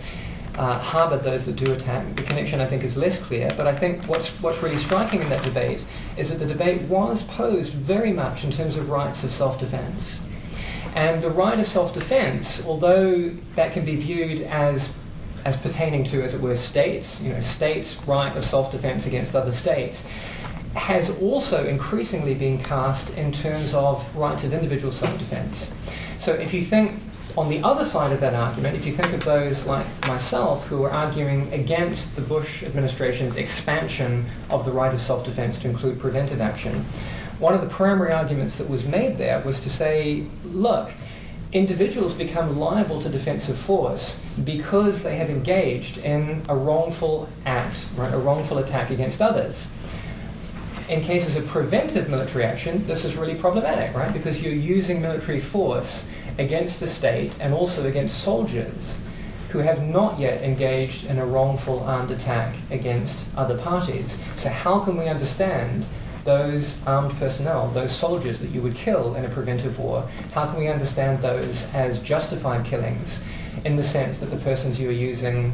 [0.57, 2.17] uh, harboured those that do attack.
[2.17, 3.51] The connection, I think, is less clear.
[3.57, 5.85] But I think what's what's really striking in that debate
[6.17, 10.21] is that the debate was posed very much in terms of rights of self-defence.
[10.95, 14.93] And the right of self-defense, although that can be viewed as
[15.45, 19.53] as pertaining to, as it were, states, you know, states' right of self-defense against other
[19.53, 20.05] states,
[20.75, 25.71] has also increasingly been cast in terms of rights of individual self-defense.
[26.19, 27.01] So if you think
[27.37, 30.85] on the other side of that argument, if you think of those like myself who
[30.85, 36.41] are arguing against the Bush administration's expansion of the right of self-defense to include preventive
[36.41, 36.85] action,
[37.41, 40.91] one of the primary arguments that was made there was to say, look,
[41.53, 48.13] individuals become liable to defensive force because they have engaged in a wrongful act, right,
[48.13, 49.67] a wrongful attack against others.
[50.89, 54.13] In cases of preventive military action, this is really problematic, right?
[54.13, 56.05] Because you're using military force
[56.39, 58.99] against the state and also against soldiers
[59.51, 64.17] who have not yet engaged in a wrongful armed attack against other parties.
[64.37, 65.85] So, how can we understand
[66.25, 70.59] those armed personnel, those soldiers that you would kill in a preventive war, how can
[70.59, 73.21] we understand those as justified killings
[73.65, 75.53] in the sense that the persons you are using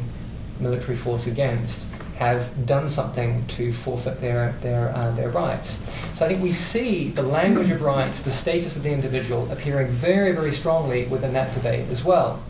[0.59, 1.85] military force against
[2.17, 5.77] have done something to forfeit their, their, uh, their rights.
[6.15, 9.89] So I think we see the language of rights, the status of the individual appearing
[9.89, 12.41] very, very strongly within that debate as well.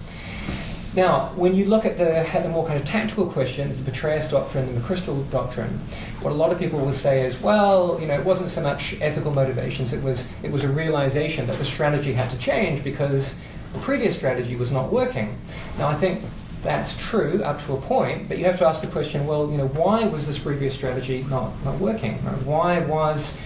[0.97, 4.27] Now, when you look at the, at the more kind of tactical questions, the Petraeus
[4.31, 5.79] doctrine and the McChrystal doctrine,
[6.21, 8.99] what a lot of people will say is, well, you know, it wasn't so much
[8.99, 13.35] ethical motivations, it was, it was a realization that the strategy had to change because
[13.73, 15.37] the previous strategy was not working.
[15.77, 16.23] Now, I think
[16.63, 19.57] that's true up to a point, but you have to ask the question, well, you
[19.57, 22.15] know, why was this previous strategy not, not working?
[22.43, 23.37] Why was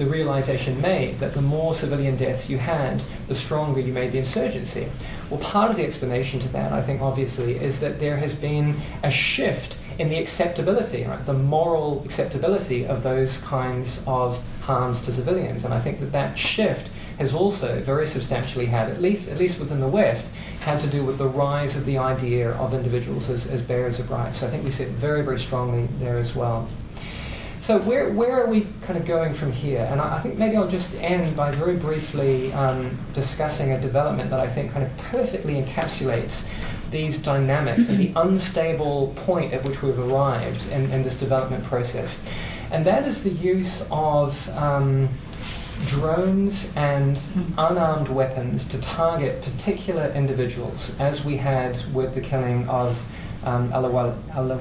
[0.00, 4.18] the realization made that the more civilian deaths you had, the stronger you made the
[4.18, 4.88] insurgency.
[5.30, 8.76] Well, part of the explanation to that, I think, obviously, is that there has been
[9.04, 15.12] a shift in the acceptability, right, the moral acceptability of those kinds of harms to
[15.12, 15.64] civilians.
[15.64, 19.60] And I think that that shift has also very substantially had, at least at least
[19.60, 20.28] within the West,
[20.62, 24.10] had to do with the rise of the idea of individuals as, as bearers of
[24.10, 24.40] rights.
[24.40, 26.66] So I think we see it very, very strongly there as well.
[27.70, 29.86] So where, where are we kind of going from here?
[29.88, 34.28] And I, I think maybe I'll just end by very briefly um, discussing a development
[34.30, 36.44] that I think kind of perfectly encapsulates
[36.90, 42.20] these dynamics and the unstable point at which we've arrived in, in this development process.
[42.72, 45.08] And that is the use of um,
[45.86, 47.22] drones and
[47.56, 53.00] unmanned weapons to target particular individuals, as we had with the killing of
[53.44, 54.60] um, Alawal, Alawal,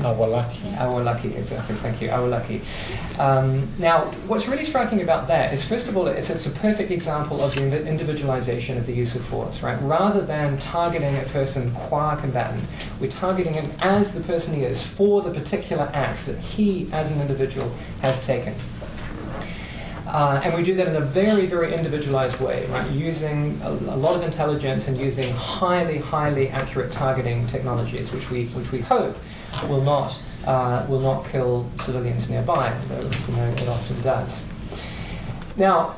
[0.00, 0.72] Awlaki.
[0.76, 1.74] Awlaki, exactly.
[1.76, 2.60] Thank you, Awlaki.
[3.18, 6.90] Um, now, what's really striking about that is, first of all, it's, it's a perfect
[6.90, 9.80] example of the individualization of the use of force, right?
[9.82, 12.64] Rather than targeting a person qua combatant,
[13.00, 17.10] we're targeting him as the person he is for the particular acts that he, as
[17.10, 18.54] an individual, has taken.
[20.14, 22.88] Uh, and we do that in a very, very individualized way, right?
[22.92, 28.44] Using a, a, lot of intelligence and using highly, highly accurate targeting technologies, which we,
[28.50, 29.16] which we hope
[29.68, 34.40] will not, uh, will not kill civilians nearby, though you know, it often does.
[35.56, 35.96] Now,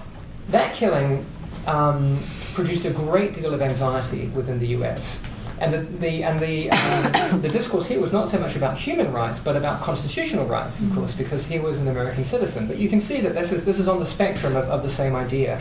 [0.49, 1.27] that killing
[1.67, 2.19] um,
[2.55, 5.21] produced a great deal of anxiety within the US.
[5.59, 9.13] And the, the and the um, the discourse here was not so much about human
[9.13, 12.67] rights, but about constitutional rights, of course, because he was an American citizen.
[12.67, 14.91] But you can see that this is this is on the spectrum of, of the
[14.91, 15.61] same idea.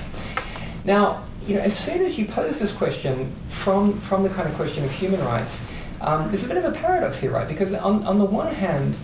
[0.83, 4.55] Now, you know, as soon as you pose this question from from the kind of
[4.55, 5.63] question of human rights,
[6.01, 7.47] um, there's a bit of a paradox here, right?
[7.47, 8.97] Because on on the one hand,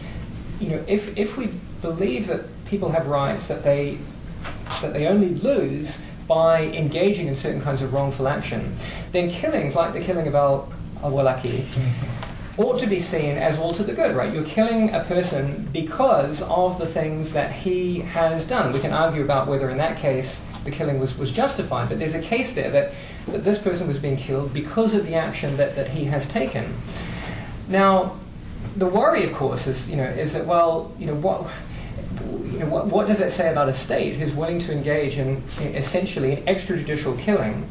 [0.60, 1.48] you know, if if we
[1.82, 3.98] believe that people have rights that they
[4.82, 8.76] that they only lose by engaging in certain kinds of wrongful action,
[9.12, 11.66] then killings like the killing of Al Awlaki
[12.58, 14.34] ought to be seen as all to the good, right?
[14.34, 18.74] You're killing a person because of the things that he has done.
[18.74, 22.14] We can argue about whether in that case the killing was, was justified, but there's
[22.14, 22.94] a case there that,
[23.30, 26.76] that this person was being killed because of the action that, that he has taken.
[27.68, 28.18] Now,
[28.76, 31.48] the worry, of course, is, you know, is that, well, you know, what,
[32.52, 35.42] you know, what, what does that say about a state who's willing to engage in,
[35.60, 37.68] in essentially an extrajudicial killing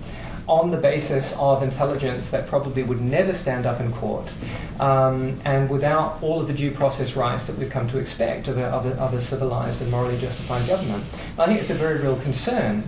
[0.50, 4.32] on the basis of intelligence that probably would never stand up in court,
[4.80, 8.58] um, and without all of the due process rights that we've come to expect of
[8.58, 11.04] a, of a, of a civilized and morally justified government.
[11.38, 12.82] I think it's a very real concern.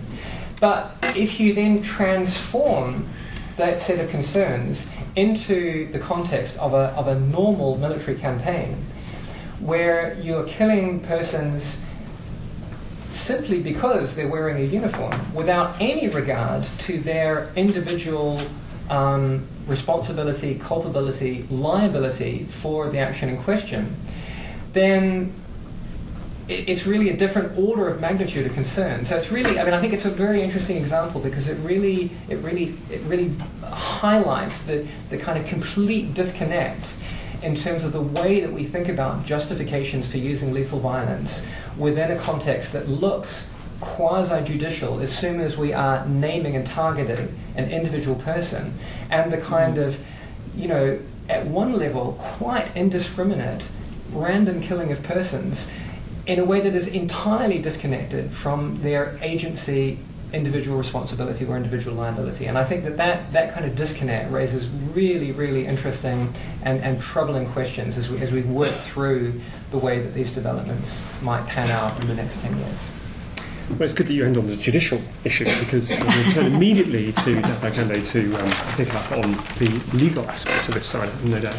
[0.59, 3.07] But if you then transform
[3.55, 8.75] that set of concerns into the context of a, of a normal military campaign,
[9.61, 11.79] where you're killing persons
[13.13, 18.41] simply because they're wearing a uniform without any regard to their individual
[18.89, 23.95] um, responsibility, culpability, liability for the action in question,
[24.73, 25.33] then
[26.49, 29.05] it's really a different order of magnitude of concern.
[29.05, 32.11] So it's really, I mean, I think it's a very interesting example because it really,
[32.27, 36.97] it really, it really highlights the, the kind of complete disconnect
[37.43, 41.43] in terms of the way that we think about justifications for using lethal violence
[41.77, 43.45] within a context that looks
[43.81, 48.73] quasi judicial as soon as we are naming and targeting an individual person
[49.09, 49.99] and the kind of,
[50.55, 53.69] you know, at one level, quite indiscriminate
[54.13, 55.69] random killing of persons
[56.25, 59.99] in a way that is entirely disconnected from their agency
[60.33, 62.47] individual responsibility or individual liability.
[62.47, 66.99] And I think that that, that kind of disconnect raises really, really interesting and, and
[66.99, 71.69] troubling questions as we, as we work through the way that these developments might pan
[71.69, 72.79] out in the next 10 years.
[73.69, 77.41] Well, it's good that you end on the judicial issue because we'll turn immediately to
[77.41, 81.55] Akande to um, pick up on the legal aspects of this side, no doubt.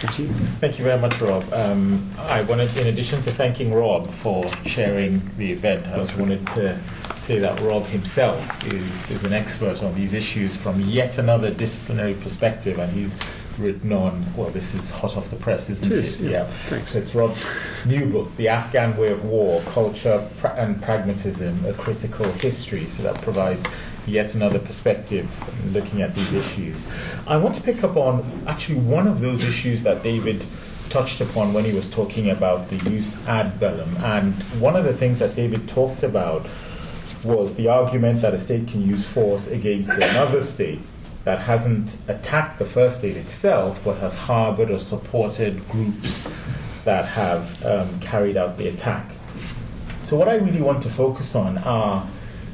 [0.00, 0.28] Thank you.
[0.60, 1.50] Thank you very much, Rob.
[1.52, 6.46] Um, I wanted, in addition to thanking Rob for sharing the event, I also wanted
[6.48, 6.78] to
[7.24, 12.14] say that Rob himself is, is an expert on these issues from yet another disciplinary
[12.14, 13.16] perspective, and he's
[13.58, 15.98] written on, well, this is hot off the press, isn't it?
[15.98, 16.30] Is, yeah.
[16.30, 16.44] yeah.
[16.68, 16.92] Thanks.
[16.92, 17.46] So it's Rob's
[17.86, 22.86] new book, The Afghan Way of War Culture and Pragmatism, a Critical History.
[22.86, 23.64] So that provides
[24.06, 25.26] yet another perspective
[25.72, 26.86] looking at these issues.
[27.26, 30.44] I want to pick up on actually one of those issues that David
[30.90, 33.96] touched upon when he was talking about the jus ad bellum.
[33.98, 36.46] And one of the things that David talked about
[37.24, 40.80] was the argument that a state can use force against another state
[41.24, 46.28] that hasn't attacked the first state itself, but has harbored or supported groups
[46.84, 49.10] that have um, carried out the attack.
[50.02, 52.06] So, what I really want to focus on are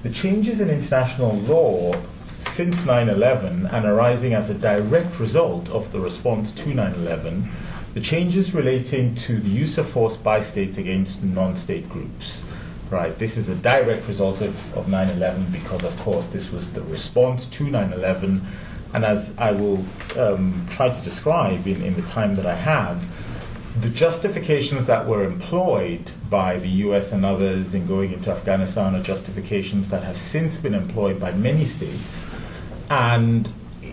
[0.03, 1.93] the changes in international law
[2.39, 7.51] since 9 11 and arising as a direct result of the response to 9 11,
[7.95, 12.45] the changes relating to the use of force by states against non state groups.
[12.91, 16.73] Right, this is a direct result of, of 9 11 because, of course, this was
[16.73, 18.45] the response to 9 11.
[18.95, 19.85] And as I will
[20.19, 23.01] um, try to describe in, in the time that I have,
[23.81, 29.03] the justifications that were employed by the US and others in going into Afghanistan are
[29.03, 32.27] justifications that have since been employed by many states
[32.91, 33.49] and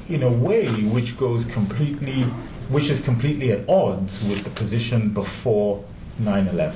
[0.09, 2.23] in a way which goes completely
[2.69, 5.83] which is completely at odds with the position before
[6.19, 6.73] 9/11.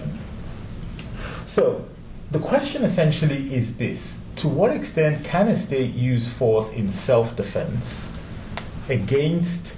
[1.46, 1.84] So,
[2.32, 8.08] the question essentially is this: to what extent can a state use force in self-defense
[8.90, 9.76] against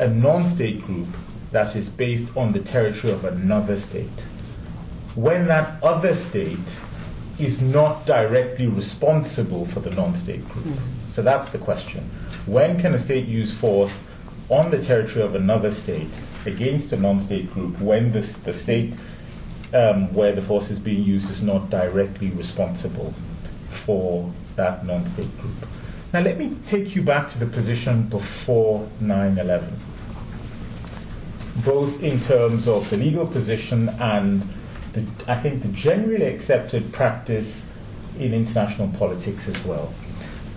[0.00, 1.08] a non-state group
[1.52, 4.20] that is based on the territory of another state,
[5.14, 6.78] when that other state
[7.38, 10.66] is not directly responsible for the non state group.
[10.66, 11.08] Mm-hmm.
[11.08, 12.08] So that's the question.
[12.46, 14.04] When can a state use force
[14.50, 18.94] on the territory of another state against a non state group when the, the state
[19.74, 23.12] um, where the force is being used is not directly responsible
[23.68, 25.54] for that non state group?
[26.12, 29.80] Now, let me take you back to the position before 9 11
[31.58, 34.46] both in terms of the legal position and
[34.92, 37.66] the, I think the generally accepted practice
[38.18, 39.92] in international politics as well.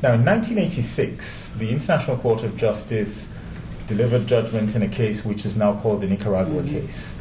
[0.01, 3.29] Now, in 1986, the International Court of Justice
[3.87, 6.85] delivered judgment in a case which is now called the Nicaragua mm-hmm.
[6.85, 7.13] case.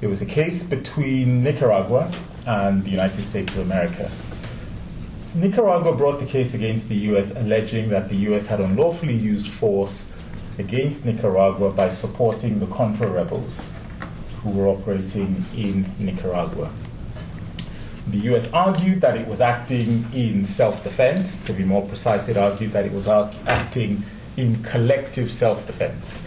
[0.00, 2.10] It was a case between Nicaragua
[2.46, 4.10] and the United States of America.
[5.34, 10.06] Nicaragua brought the case against the US, alleging that the US had unlawfully used force
[10.58, 13.68] against Nicaragua by supporting the Contra rebels
[14.42, 16.70] who were operating in Nicaragua.
[18.06, 21.36] The US argued that it was acting in self defense.
[21.44, 24.02] To be more precise, it argued that it was acting
[24.38, 26.22] in collective self defense.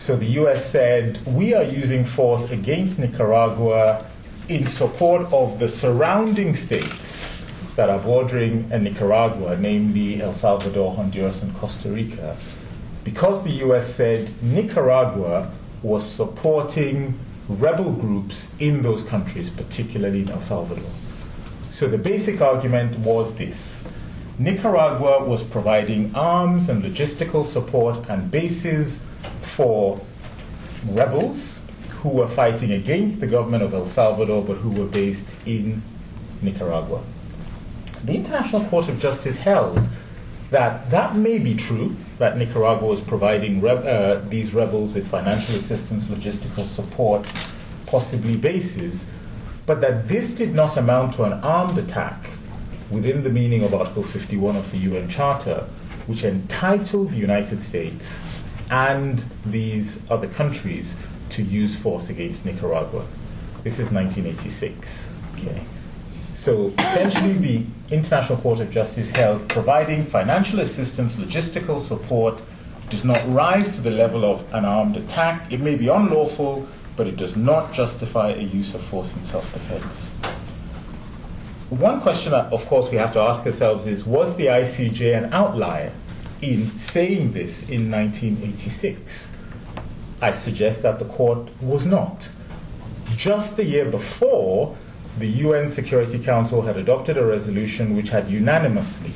[0.00, 4.02] So the US said, We are using force against Nicaragua
[4.48, 7.30] in support of the surrounding states
[7.76, 12.34] that are bordering Nicaragua, namely El Salvador, Honduras, and Costa Rica
[13.04, 15.50] because the US said Nicaragua
[15.82, 17.18] was supporting
[17.50, 20.90] rebel groups in those countries, particularly in El Salvador.
[21.70, 23.78] So the basic argument was this
[24.38, 29.00] Nicaragua was providing arms and logistical support and bases
[29.60, 30.00] for
[30.86, 31.60] rebels
[31.98, 35.82] who were fighting against the government of El Salvador but who were based in
[36.40, 37.02] Nicaragua.
[38.04, 39.86] The International Court of Justice held
[40.50, 46.06] that that may be true, that Nicaragua was providing uh, these rebels with financial assistance,
[46.06, 47.30] logistical support,
[47.84, 49.04] possibly bases,
[49.66, 52.30] but that this did not amount to an armed attack
[52.90, 55.66] within the meaning of Article 51 of the UN Charter,
[56.06, 58.22] which entitled the United States
[58.70, 60.94] and these other countries
[61.30, 63.04] to use force against Nicaragua.
[63.64, 65.08] This is 1986.
[65.34, 65.60] Okay.
[66.34, 72.40] So essentially, the International Court of Justice held providing financial assistance, logistical support
[72.88, 75.52] does not rise to the level of an armed attack.
[75.52, 76.66] It may be unlawful,
[76.96, 80.10] but it does not justify a use of force in self defense.
[81.70, 85.32] One question that, of course, we have to ask ourselves is was the ICJ an
[85.32, 85.92] outlier
[86.42, 89.28] in saying this in 1986?
[90.22, 92.28] I suggest that the court was not.
[93.16, 94.76] Just the year before,
[95.18, 99.12] the UN Security Council had adopted a resolution which had unanimously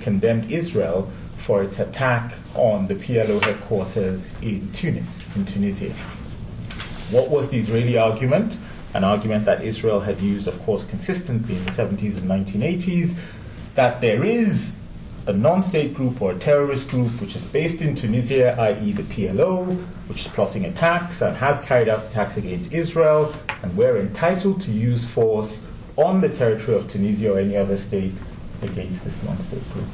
[0.00, 5.94] condemned Israel for its attack on the PLO headquarters in Tunis, in Tunisia.
[7.10, 8.58] What was the Israeli argument?
[8.94, 13.16] An argument that Israel had used, of course, consistently in the 70s and 1980s,
[13.74, 14.72] that there is
[15.28, 19.02] a non state group or a terrorist group which is based in Tunisia, i.e., the
[19.02, 19.76] PLO,
[20.08, 24.70] which is plotting attacks and has carried out attacks against Israel, and we're entitled to
[24.70, 25.60] use force
[25.96, 28.14] on the territory of Tunisia or any other state
[28.62, 29.88] against this non state group.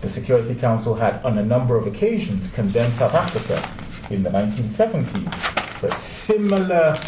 [0.00, 3.68] The Security Council had, on a number of occasions, condemned South Africa
[4.12, 5.32] in the 1970s
[5.74, 6.98] for similar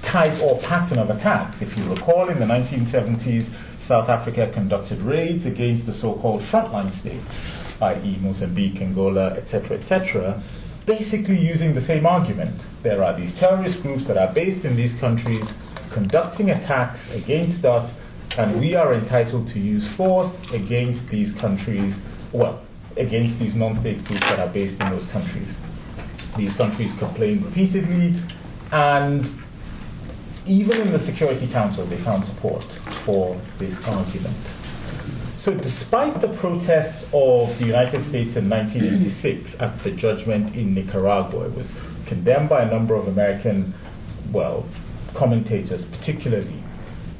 [0.00, 1.60] type or pattern of attacks.
[1.60, 3.50] If you recall, in the 1970s,
[3.88, 7.42] South Africa conducted raids against the so called frontline states,
[7.80, 10.42] i.e., Mozambique, Angola, etc., etc.,
[10.84, 12.66] basically using the same argument.
[12.82, 15.54] There are these terrorist groups that are based in these countries
[15.88, 17.94] conducting attacks against us,
[18.36, 21.98] and we are entitled to use force against these countries,
[22.32, 22.60] well,
[22.98, 25.56] against these non state groups that are based in those countries.
[26.36, 28.16] These countries complain repeatedly,
[28.70, 29.26] and
[30.48, 32.64] even in the Security Council, they found support
[33.04, 34.36] for this argument.
[35.36, 41.46] So, despite the protests of the United States in 1986 at the judgment in Nicaragua,
[41.46, 41.72] it was
[42.06, 43.72] condemned by a number of American,
[44.32, 44.66] well,
[45.14, 46.62] commentators particularly.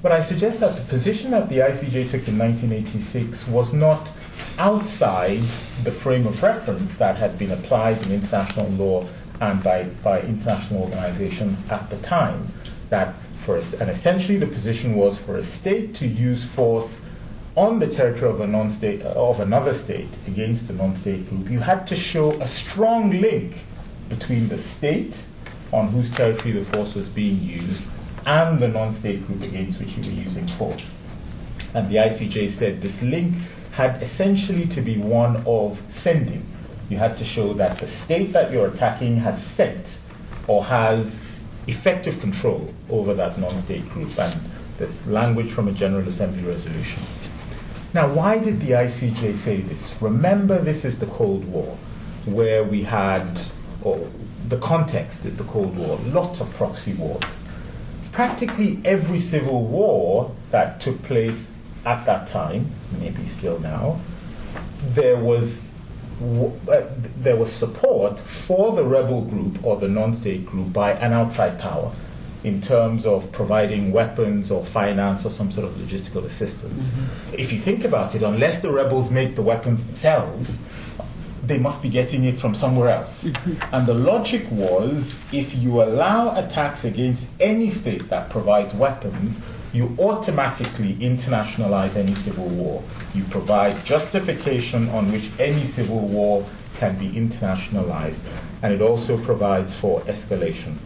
[0.03, 4.11] But I suggest that the position that the ICJ took in 1986 was not
[4.59, 5.43] outside
[5.85, 9.07] the frame of reference that had been applied in international law
[9.41, 12.53] and by, by international organizations at the time.
[12.91, 17.01] That for a, and essentially the position was for a state to use force
[17.57, 21.59] on the territory of a non-state uh, of another state against a non-state group, you
[21.59, 23.65] had to show a strong link
[24.09, 25.25] between the state
[25.73, 27.85] on whose territory the force was being used
[28.27, 30.93] and the non-state group against which you were using force.
[31.75, 33.35] And the ICJ said this link
[33.73, 36.47] had essentially to be one of sending.
[36.89, 39.99] You had to show that the state that you're attacking has sent
[40.47, 41.19] or has
[41.69, 44.19] effective control over that non state group.
[44.19, 44.41] And
[44.79, 47.03] this language from a General Assembly resolution.
[47.95, 49.95] Now, why did the ICJ say this?
[50.01, 51.77] Remember, this is the Cold War,
[52.27, 53.41] where we had,
[53.83, 54.09] or
[54.49, 57.43] the context is the Cold War, lots of proxy wars.
[58.13, 61.51] Practically every civil war that took place
[61.85, 64.01] at that time, maybe still now,
[64.95, 65.61] there was
[66.21, 71.93] there was support for the rebel group or the non-state group by an outside power
[72.45, 76.89] in terms of providing weapons or finance or some sort of logistical assistance.
[76.89, 77.35] Mm-hmm.
[77.35, 80.59] If you think about it, unless the rebels make the weapons themselves,
[81.45, 83.25] they must be getting it from somewhere else.
[83.25, 83.75] Mm-hmm.
[83.75, 89.41] And the logic was if you allow attacks against any state that provides weapons,
[89.73, 92.83] you automatically internationalize any civil war.
[93.15, 96.47] You provide justification on which any civil war
[96.77, 98.21] can be internationalized,
[98.63, 100.77] and it also provides for escalation.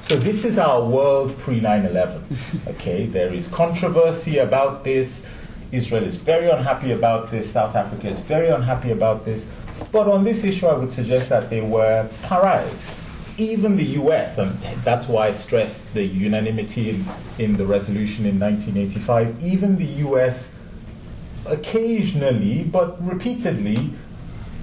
[0.00, 2.22] So this is our world pre 9/11.
[2.68, 5.24] Okay, there is controversy about this.
[5.70, 7.48] Israel is very unhappy about this.
[7.52, 9.46] South Africa is very unhappy about this.
[9.92, 12.99] But on this issue, I would suggest that they were pariahs
[13.40, 17.06] even the US, and um, that's why I stressed the unanimity in,
[17.38, 20.50] in the resolution in 1985, even the US
[21.46, 23.92] occasionally, but repeatedly,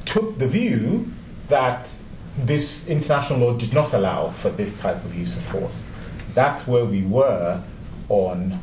[0.05, 1.11] took the view
[1.49, 1.89] that
[2.37, 5.89] this international law did not allow for this type of use of force.
[6.33, 7.61] That's where we were
[8.09, 8.59] on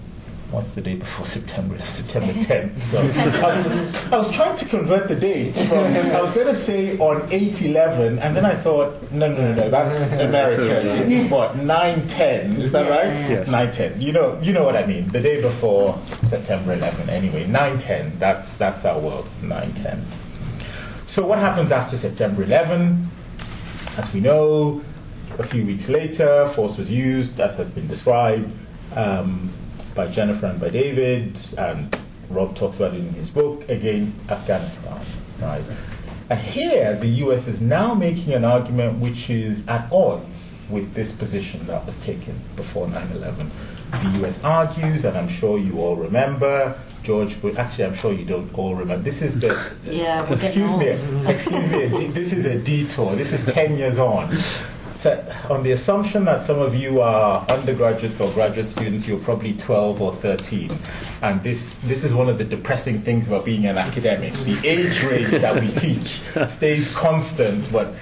[0.55, 1.79] what's the day before September?
[1.83, 2.81] September 10th.
[2.85, 6.55] So I was, I was, trying to convert the dates from, I was going to
[6.55, 11.13] say on 8 11, and then I thought, no, no, no, no, that's American.
[11.13, 13.31] It's what, 9 10, is that right?
[13.31, 13.51] Yes.
[13.51, 14.01] 9 10.
[14.01, 15.09] You know, you know what I mean.
[15.09, 17.47] The day before September 11, anyway.
[17.47, 20.05] 9 10, that's, that's our world, 9 10.
[21.07, 23.11] So what happens after September 11?
[23.97, 24.83] As we know,
[25.39, 28.51] a few weeks later, force was used, as has been described.
[28.95, 29.51] Um,
[29.95, 31.97] by Jennifer and by David, and
[32.31, 35.01] Rob talks about it in his book, against Afghanistan,
[35.41, 35.65] right?
[36.31, 41.13] And here, the US is now making an argument which is at odds with this
[41.13, 43.51] position that was taken before 9 11.
[43.93, 47.57] The US argues, and I'm sure you all remember, George Bush.
[47.57, 49.03] Actually, I'm sure you don't all remember.
[49.05, 49.71] This is the.
[49.85, 50.89] Yeah, excuse me.
[51.31, 52.07] Excuse me.
[52.09, 53.15] This is a detour.
[53.15, 54.35] This is 10 years on
[55.07, 60.01] on the assumption that some of you are undergraduates or graduate students, you're probably 12
[60.01, 60.77] or 13.
[61.23, 64.33] And this, this is one of the depressing things about being an academic.
[64.33, 67.95] The age range that we teach stays constant, but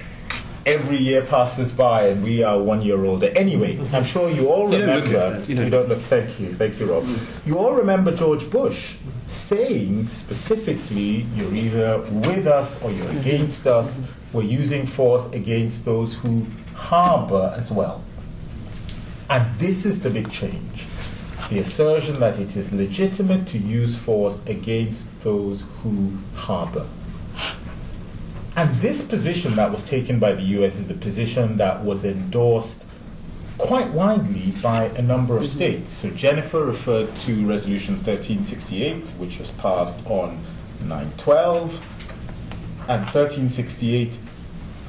[0.65, 3.27] every year passes by and we are one year older.
[3.35, 5.11] Anyway, I'm sure you all you remember.
[5.11, 5.99] Don't you, you, don't look.
[6.01, 7.03] Thank you, thank you, Rob.
[7.03, 7.45] Mm.
[7.45, 8.95] You all remember George Bush
[9.27, 14.01] saying specifically, "You're either with us or you're against us.
[14.31, 18.03] We're using force against those who harbor as well.
[19.29, 20.87] And this is the big change
[21.49, 26.87] the assertion that it is legitimate to use force against those who harbor.
[28.55, 32.85] And this position that was taken by the US is a position that was endorsed
[33.57, 35.55] quite widely by a number of mm-hmm.
[35.55, 35.91] states.
[35.91, 40.39] So Jennifer referred to Resolution 1368, which was passed on
[40.81, 41.71] 912,
[42.89, 44.17] and 1368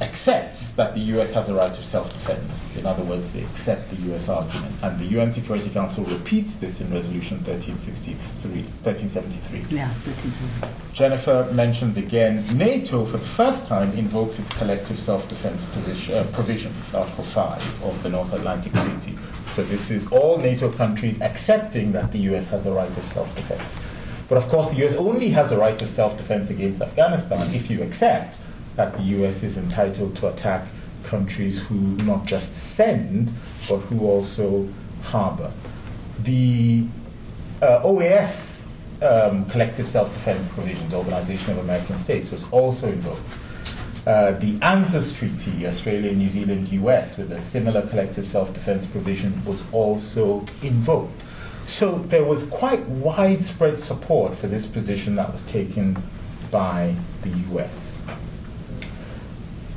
[0.00, 2.74] accepts that the US has a right of self-defense.
[2.76, 4.74] In other words, they accept the US argument.
[4.82, 9.76] And the UN Security Council repeats this in Resolution 1363, 1373.
[9.76, 10.92] Yeah, 1373.
[10.92, 16.92] Jennifer mentions again NATO, for the first time, invokes its collective self-defense position, uh, provisions,
[16.92, 19.16] Article 5 of the North Atlantic Treaty.
[19.50, 23.62] So this is all NATO countries accepting that the US has a right of self-defense.
[24.28, 27.82] But of course, the US only has a right of self-defense against Afghanistan if you
[27.82, 28.38] accept
[28.76, 30.66] that the US is entitled to attack
[31.04, 33.32] countries who not just send,
[33.68, 34.68] but who also
[35.02, 35.52] harbor.
[36.22, 36.86] The
[37.62, 38.62] uh, OAS
[39.02, 43.20] um, collective self-defense provisions, Organization of American States, was also invoked.
[44.06, 49.62] Uh, the ANZUS Treaty, Australia, New Zealand, US, with a similar collective self-defense provision, was
[49.72, 51.22] also invoked.
[51.66, 56.02] So there was quite widespread support for this position that was taken
[56.50, 57.93] by the US.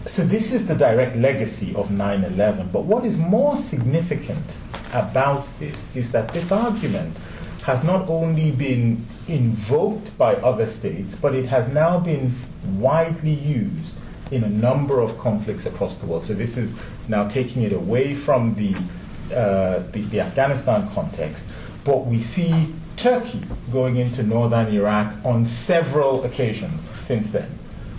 [0.08, 2.70] So this is the direct legacy of 9 11.
[2.72, 4.58] But what is more significant
[4.94, 7.18] about this is that this argument
[7.66, 12.34] has not only been invoked by other states, but it has now been
[12.78, 13.98] widely used
[14.32, 16.24] in a number of conflicts across the world.
[16.24, 16.76] So this is
[17.10, 18.74] now taking it away from the,
[19.36, 21.46] uh, the, the Afghanistan context,
[21.84, 23.42] but we see Turkey
[23.72, 27.50] going into northern Iraq on several occasions since then,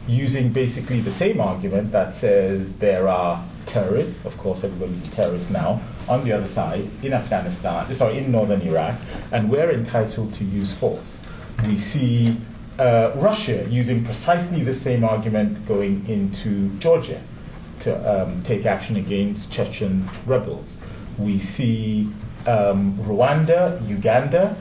[0.08, 5.50] using basically the same argument that says there are terrorists, of course everybody's a terrorist
[5.50, 8.98] now, on the other side in Afghanistan, sorry, in northern Iraq,
[9.32, 11.18] and we're entitled to use force.
[11.66, 12.40] We see
[12.78, 17.20] uh, Russia using precisely the same argument going into Georgia
[17.80, 20.72] to um, take action against Chechen rebels.
[21.18, 22.10] We see
[22.46, 24.56] um, Rwanda, Uganda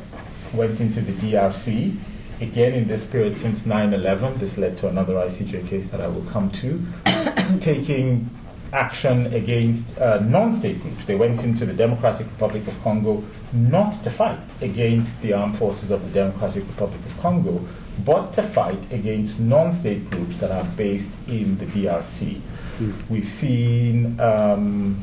[0.54, 1.98] went into the DRC.
[2.40, 6.08] Again, in this period since 9 11, this led to another ICJ case that I
[6.08, 6.86] will come to,
[7.60, 8.30] taking
[8.74, 11.06] action against uh, non state groups.
[11.06, 13.24] They went into the Democratic Republic of Congo
[13.54, 17.66] not to fight against the armed forces of the Democratic Republic of Congo,
[18.06, 22.40] but to fight against non state groups that are based in the DRC.
[22.80, 23.10] Mm.
[23.10, 25.00] We've seen um,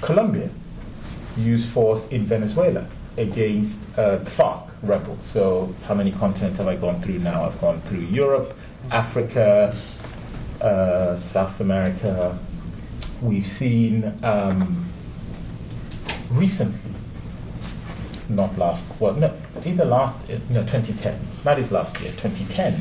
[0.00, 0.48] Colombia
[1.36, 2.86] use force in Venezuela
[3.18, 5.22] against uh, the FARC rebels.
[5.22, 7.44] So, how many continents have I gone through now?
[7.44, 8.56] I've gone through Europe,
[8.90, 9.76] Africa,
[10.60, 12.38] uh, South America.
[13.22, 14.88] We've seen um,
[16.30, 16.92] recently,
[18.28, 19.34] not last, well, no,
[19.64, 20.18] either last,
[20.50, 22.74] no, 2010, that is last year, 2010,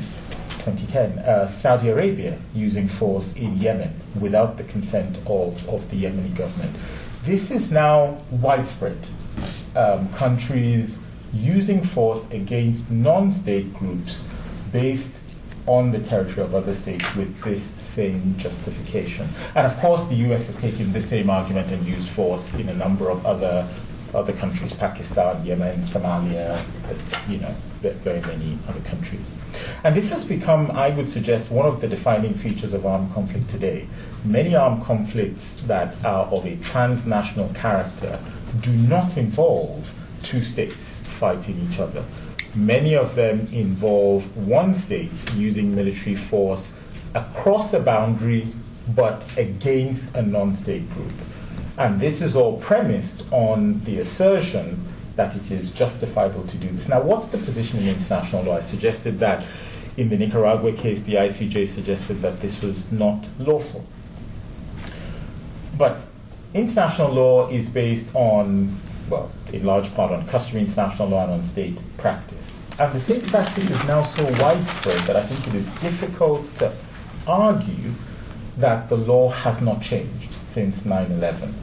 [0.66, 6.36] 2010, uh, Saudi Arabia using force in Yemen without the consent of, of the Yemeni
[6.36, 6.76] government.
[7.24, 8.98] This is now widespread.
[9.76, 11.00] Um, countries
[11.36, 14.24] using force against non state groups
[14.72, 15.12] based
[15.68, 19.28] on the territory of other states with this same justification.
[19.56, 22.74] And of course, the US has taken the same argument and used force in a
[22.74, 23.68] number of other
[24.14, 26.64] other countries, Pakistan, Yemen, Somalia,
[27.28, 29.34] you know, very many other countries.
[29.84, 33.50] And this has become, I would suggest, one of the defining features of armed conflict
[33.50, 33.88] today.
[34.24, 38.18] Many armed conflicts that are of a transnational character
[38.62, 39.94] do not involve
[40.26, 42.04] two states fighting each other.
[42.56, 46.74] Many of them involve one state using military force
[47.14, 48.48] across a boundary
[48.96, 51.12] but against a non state group.
[51.78, 56.88] And this is all premised on the assertion that it is justifiable to do this.
[56.88, 58.58] Now, what's the position in international law?
[58.58, 59.46] I suggested that
[59.98, 63.86] in the Nicaragua case, the ICJ suggested that this was not lawful.
[65.78, 65.98] But
[66.54, 68.78] international law is based on,
[69.10, 72.60] well, in large part on customary international law and on state practice.
[72.80, 76.74] And the state practice is now so widespread that I think it is difficult to
[77.28, 77.92] argue
[78.58, 81.54] that the law has not changed since 9 11.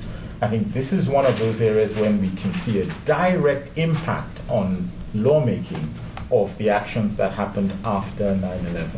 [0.40, 4.40] I think this is one of those areas when we can see a direct impact
[4.49, 5.93] on lawmaking
[6.30, 8.90] of the actions that happened after 9 11.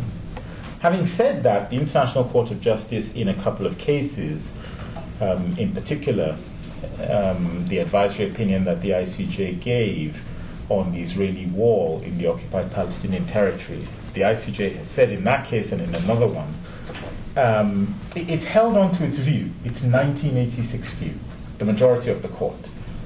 [0.81, 4.53] Having said that, the International Court of Justice, in a couple of cases,
[5.21, 6.37] um, in particular,
[7.11, 10.23] um, the advisory opinion that the ICJ gave
[10.69, 15.47] on the Israeli wall in the occupied Palestinian territory, the ICJ has said in that
[15.47, 16.55] case and in another one
[17.37, 21.15] um, it, it's held on to its view, its 1986 view,
[21.59, 22.57] the majority of the court.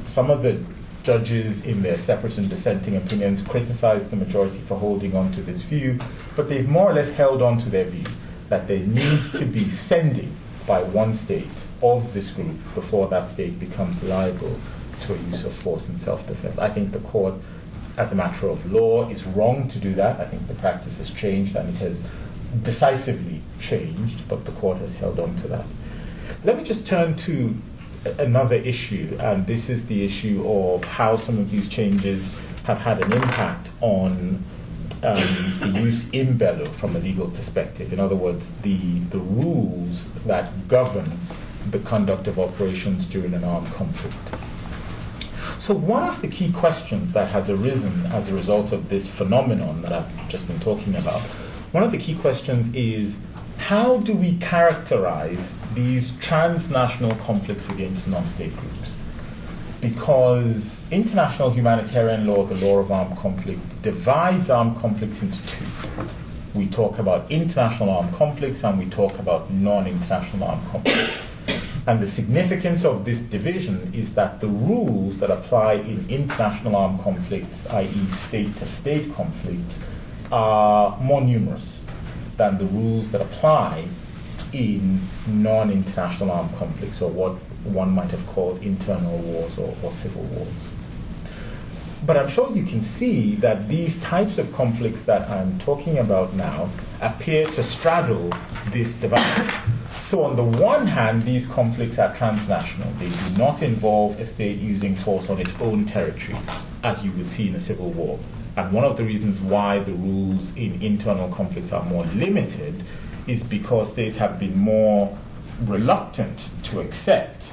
[0.07, 0.63] Some of the
[1.03, 5.63] judges, in their separate and dissenting opinions, criticized the majority for holding on to this
[5.63, 5.99] view,
[6.37, 8.05] but they've more or less held on to their view
[8.49, 10.35] that there needs to be sending
[10.67, 11.47] by one state
[11.83, 14.59] of this group before that state becomes liable
[15.01, 16.59] to a use of force in self defense.
[16.59, 17.35] I think the court,
[17.97, 20.21] as a matter of law, is wrong to do that.
[20.21, 22.03] I think the practice has changed and it has
[22.63, 25.65] decisively changed, but the court has held on to that.
[26.45, 27.55] Let me just turn to
[28.19, 32.31] another issue, and this is the issue of how some of these changes
[32.65, 34.43] have had an impact on
[35.03, 35.23] um,
[35.61, 37.93] the jus in bello from a legal perspective.
[37.93, 41.11] In other words, the, the rules that govern
[41.71, 44.17] the conduct of operations during an armed conflict.
[45.59, 49.83] So, one of the key questions that has arisen as a result of this phenomenon
[49.83, 51.21] that I've just been talking about
[51.73, 53.19] one of the key questions is
[53.59, 58.97] how do we characterize these transnational conflicts against non state groups?
[59.81, 65.65] because international humanitarian law, the law of armed conflict, divides armed conflicts into two.
[66.55, 71.28] We talk about international armed conflicts and we talk about non international armed conflicts.
[71.89, 77.01] And the significance of this division is that the rules that apply in international armed
[77.01, 79.79] conflicts, i.e., state to state conflicts,
[80.31, 81.81] are more numerous
[82.37, 83.89] than the rules that apply
[84.53, 87.33] in non international armed conflicts, or what
[87.65, 90.69] one might have called internal wars or, or civil wars.
[92.07, 96.33] But I'm sure you can see that these types of conflicts that I'm talking about
[96.35, 96.71] now
[97.01, 98.33] appear to straddle
[98.69, 99.63] this divide.
[100.03, 102.91] So, on the one hand, these conflicts are transnational.
[102.93, 106.39] They do not involve a state using force on its own territory,
[106.85, 108.19] as you would see in a civil war.
[108.57, 112.85] And one of the reasons why the rules in internal conflicts are more limited
[113.27, 115.17] is because states have been more
[115.65, 117.53] reluctant to accept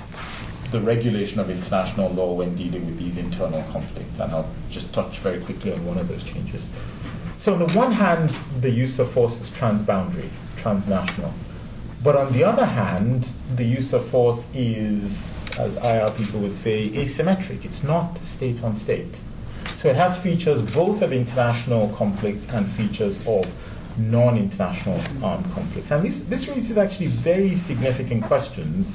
[0.72, 4.20] the regulation of international law when dealing with these internal conflicts.
[4.20, 6.68] And I'll just touch very quickly on one of those changes.
[7.38, 11.34] So, on the one hand, the use of force is transboundary, transnational.
[12.04, 16.90] But on the other hand, the use of force is, as IR people would say,
[16.92, 17.66] asymmetric.
[17.66, 19.20] It's not state on state.
[19.76, 23.52] So it has features both of international conflicts and features of
[23.98, 25.92] non international armed conflicts.
[25.92, 28.92] And this, this raises actually very significant questions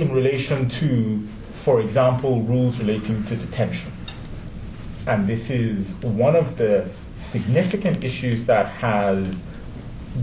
[0.00, 3.92] in relation to, for example, rules relating to detention.
[5.06, 6.88] And this is one of the
[7.20, 9.44] significant issues that has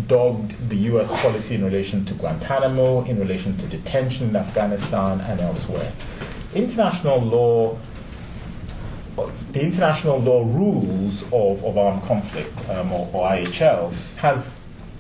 [0.08, 5.40] dogged the US policy in relation to Guantanamo, in relation to detention in Afghanistan and
[5.40, 5.92] elsewhere.
[6.54, 7.78] International law
[9.52, 14.50] the international law rules of, of armed conflict, um, or, or, IHL, has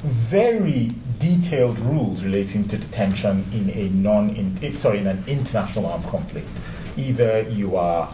[0.03, 6.47] very detailed rules relating to detention in a non, sorry, in an international armed conflict.
[6.97, 8.13] Either you are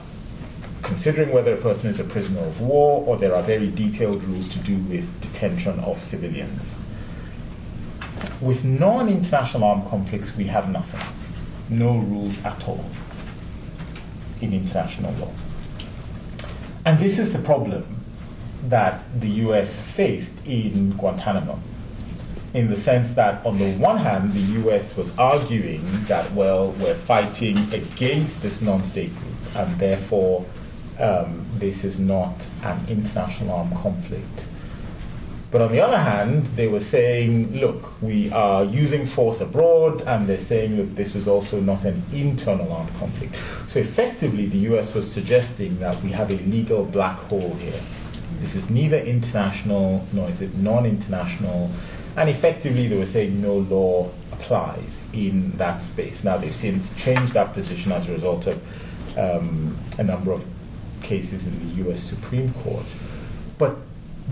[0.83, 4.47] considering whether a person is a prisoner of war, or there are very detailed rules
[4.49, 6.77] to do with detention of civilians.
[8.39, 11.01] With non international armed conflicts, we have nothing.
[11.69, 12.85] No rules at all
[14.41, 15.31] in international law.
[16.85, 17.97] And this is the problem
[18.67, 21.59] that the US faced in Guantanamo.
[22.53, 26.95] In the sense that, on the one hand, the US was arguing that, well, we're
[26.95, 30.45] fighting against this non state group, and therefore
[30.99, 34.45] um, this is not an international armed conflict.
[35.51, 40.27] But on the other hand, they were saying, look, we are using force abroad, and
[40.27, 43.35] they're saying, look, this was also not an internal armed conflict.
[43.67, 47.81] So effectively, the US was suggesting that we have a legal black hole here.
[48.39, 51.71] This is neither international nor is it non international.
[52.19, 56.21] And effectively, they were saying no law applies in that space.
[56.21, 58.61] Now, they've since changed that position as a result of
[59.17, 60.45] um, a number of
[61.01, 62.85] cases in the US Supreme Court.
[63.57, 63.77] But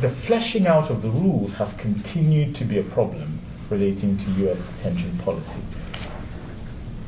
[0.02, 4.60] the fleshing out of the rules has continued to be a problem relating to US
[4.60, 5.62] detention policy.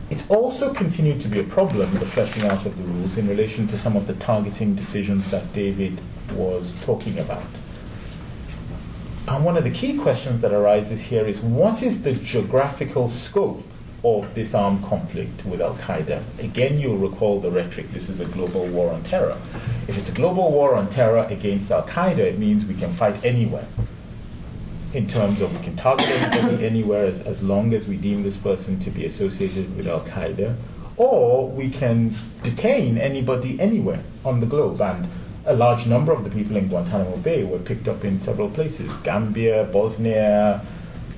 [0.09, 3.67] It's also continued to be a problem, the fleshing out of the rules, in relation
[3.67, 5.99] to some of the targeting decisions that David
[6.36, 7.43] was talking about.
[9.30, 13.63] And one of the key questions that arises here is what is the geographical scope
[14.03, 16.23] of this armed conflict with Al Qaeda.
[16.39, 19.38] Again, you'll recall the rhetoric this is a global war on terror.
[19.88, 23.23] If it's a global war on terror against Al Qaeda, it means we can fight
[23.23, 23.67] anywhere.
[24.93, 28.36] In terms of we can target anybody anywhere as, as long as we deem this
[28.36, 30.55] person to be associated with Al Qaeda,
[30.97, 34.82] or we can detain anybody anywhere on the globe.
[34.82, 35.07] And
[35.45, 38.91] a large number of the people in Guantanamo Bay were picked up in several places
[38.99, 40.65] Gambia, Bosnia,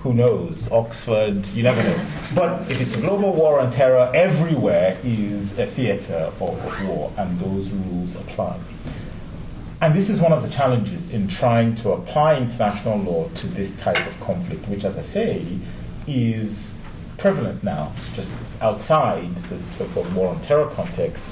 [0.01, 0.69] who knows?
[0.71, 2.05] Oxford, you never know.
[2.33, 7.39] But if it's a global war on terror, everywhere is a theatre of war, and
[7.39, 8.59] those rules apply.
[9.81, 13.75] And this is one of the challenges in trying to apply international law to this
[13.77, 15.45] type of conflict, which, as I say,
[16.07, 16.73] is
[17.17, 21.25] prevalent now, just outside the so called war on terror context.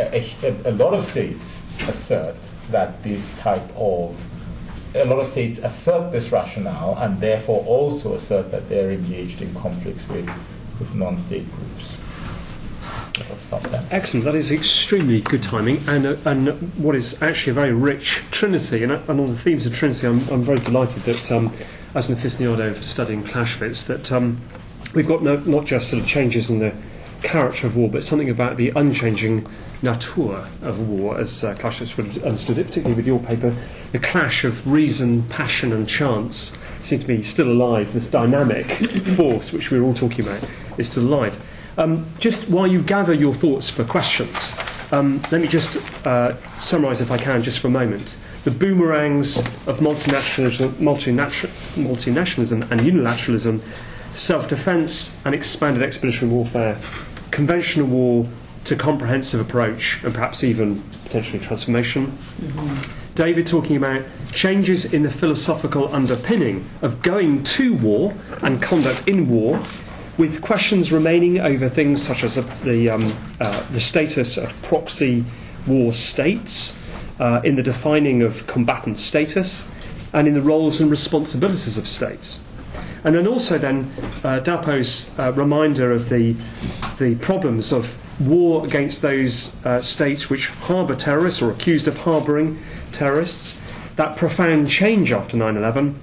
[0.00, 1.57] A, a, a lot of states
[1.88, 2.36] assert
[2.70, 4.16] that this type of
[4.94, 9.54] a lot of states assert this rationale and therefore also assert that they're engaged in
[9.54, 10.28] conflicts with,
[10.78, 11.96] with non state groups.
[13.90, 14.24] Excellent.
[14.24, 18.82] That is extremely good timing, and uh, and what is actually a very rich trinity.
[18.84, 21.52] And, uh, and on the themes of trinity, I'm, I'm very delighted that, um,
[21.94, 24.40] as an aficionado of studying Clausewitz, that um,
[24.94, 26.72] we've got no, not just sort of changes in the
[27.22, 29.46] character of war, but something about the unchanging
[29.82, 33.54] nature of war, as uh, Clausewitz would have understood it, particularly with your paper.
[33.92, 37.92] The clash of reason, passion, and chance seems to be still alive.
[37.92, 38.70] This dynamic
[39.16, 40.42] force, which we are all talking about,
[40.78, 41.40] is still alive.
[41.76, 44.54] Um, just while you gather your thoughts for questions,
[44.90, 48.16] um, let me just uh, summarise, if I can, just for a moment.
[48.44, 49.38] The boomerangs
[49.68, 53.60] of multinationalism, multination- multinationalism and unilateralism,
[54.10, 56.80] self defence and expanded expeditionary warfare,
[57.30, 58.26] conventional war
[58.64, 62.16] to comprehensive approach, and perhaps even potentially transformation.
[63.14, 64.02] David talking about
[64.32, 69.58] changes in the philosophical underpinning of going to war and conduct in war,
[70.18, 75.24] with questions remaining over things such as the, um, uh, the status of proxy
[75.66, 76.76] war states,
[77.20, 79.70] uh, in the defining of combatant status,
[80.12, 82.40] and in the roles and responsibilities of states.
[83.04, 83.90] And then also then
[84.24, 86.34] uh, Dapo's uh, reminder of the,
[86.98, 92.58] the problems of war against those uh, states which harbour terrorists or accused of harbouring
[92.92, 93.58] terrorists,
[93.96, 95.98] that profound change after 9 11.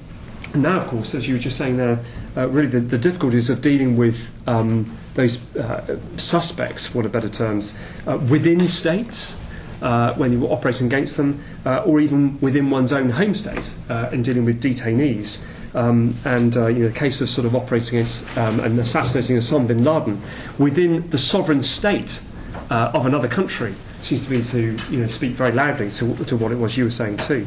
[0.54, 2.00] And now, of course, as you were just saying there,
[2.38, 7.30] uh, really the, the difficulties of dealing with um, those uh, suspects, want of better
[7.30, 7.78] terms,
[8.08, 9.40] uh, within states.
[9.82, 13.74] Uh, when you were operating against them, uh, or even within one's own home state,
[13.90, 15.44] uh, in dealing with detainees.
[15.76, 19.36] Um, and uh, you know, the case of sort of operating against um, and assassinating
[19.36, 20.22] Osama bin Laden
[20.58, 22.22] within the sovereign state
[22.70, 26.38] uh, of another country seems to be to you know, speak very loudly to, to
[26.38, 27.46] what it was you were saying too.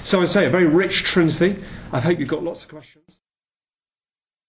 [0.00, 1.56] So I say a very rich trinity.
[1.92, 3.22] I hope you've got lots of questions.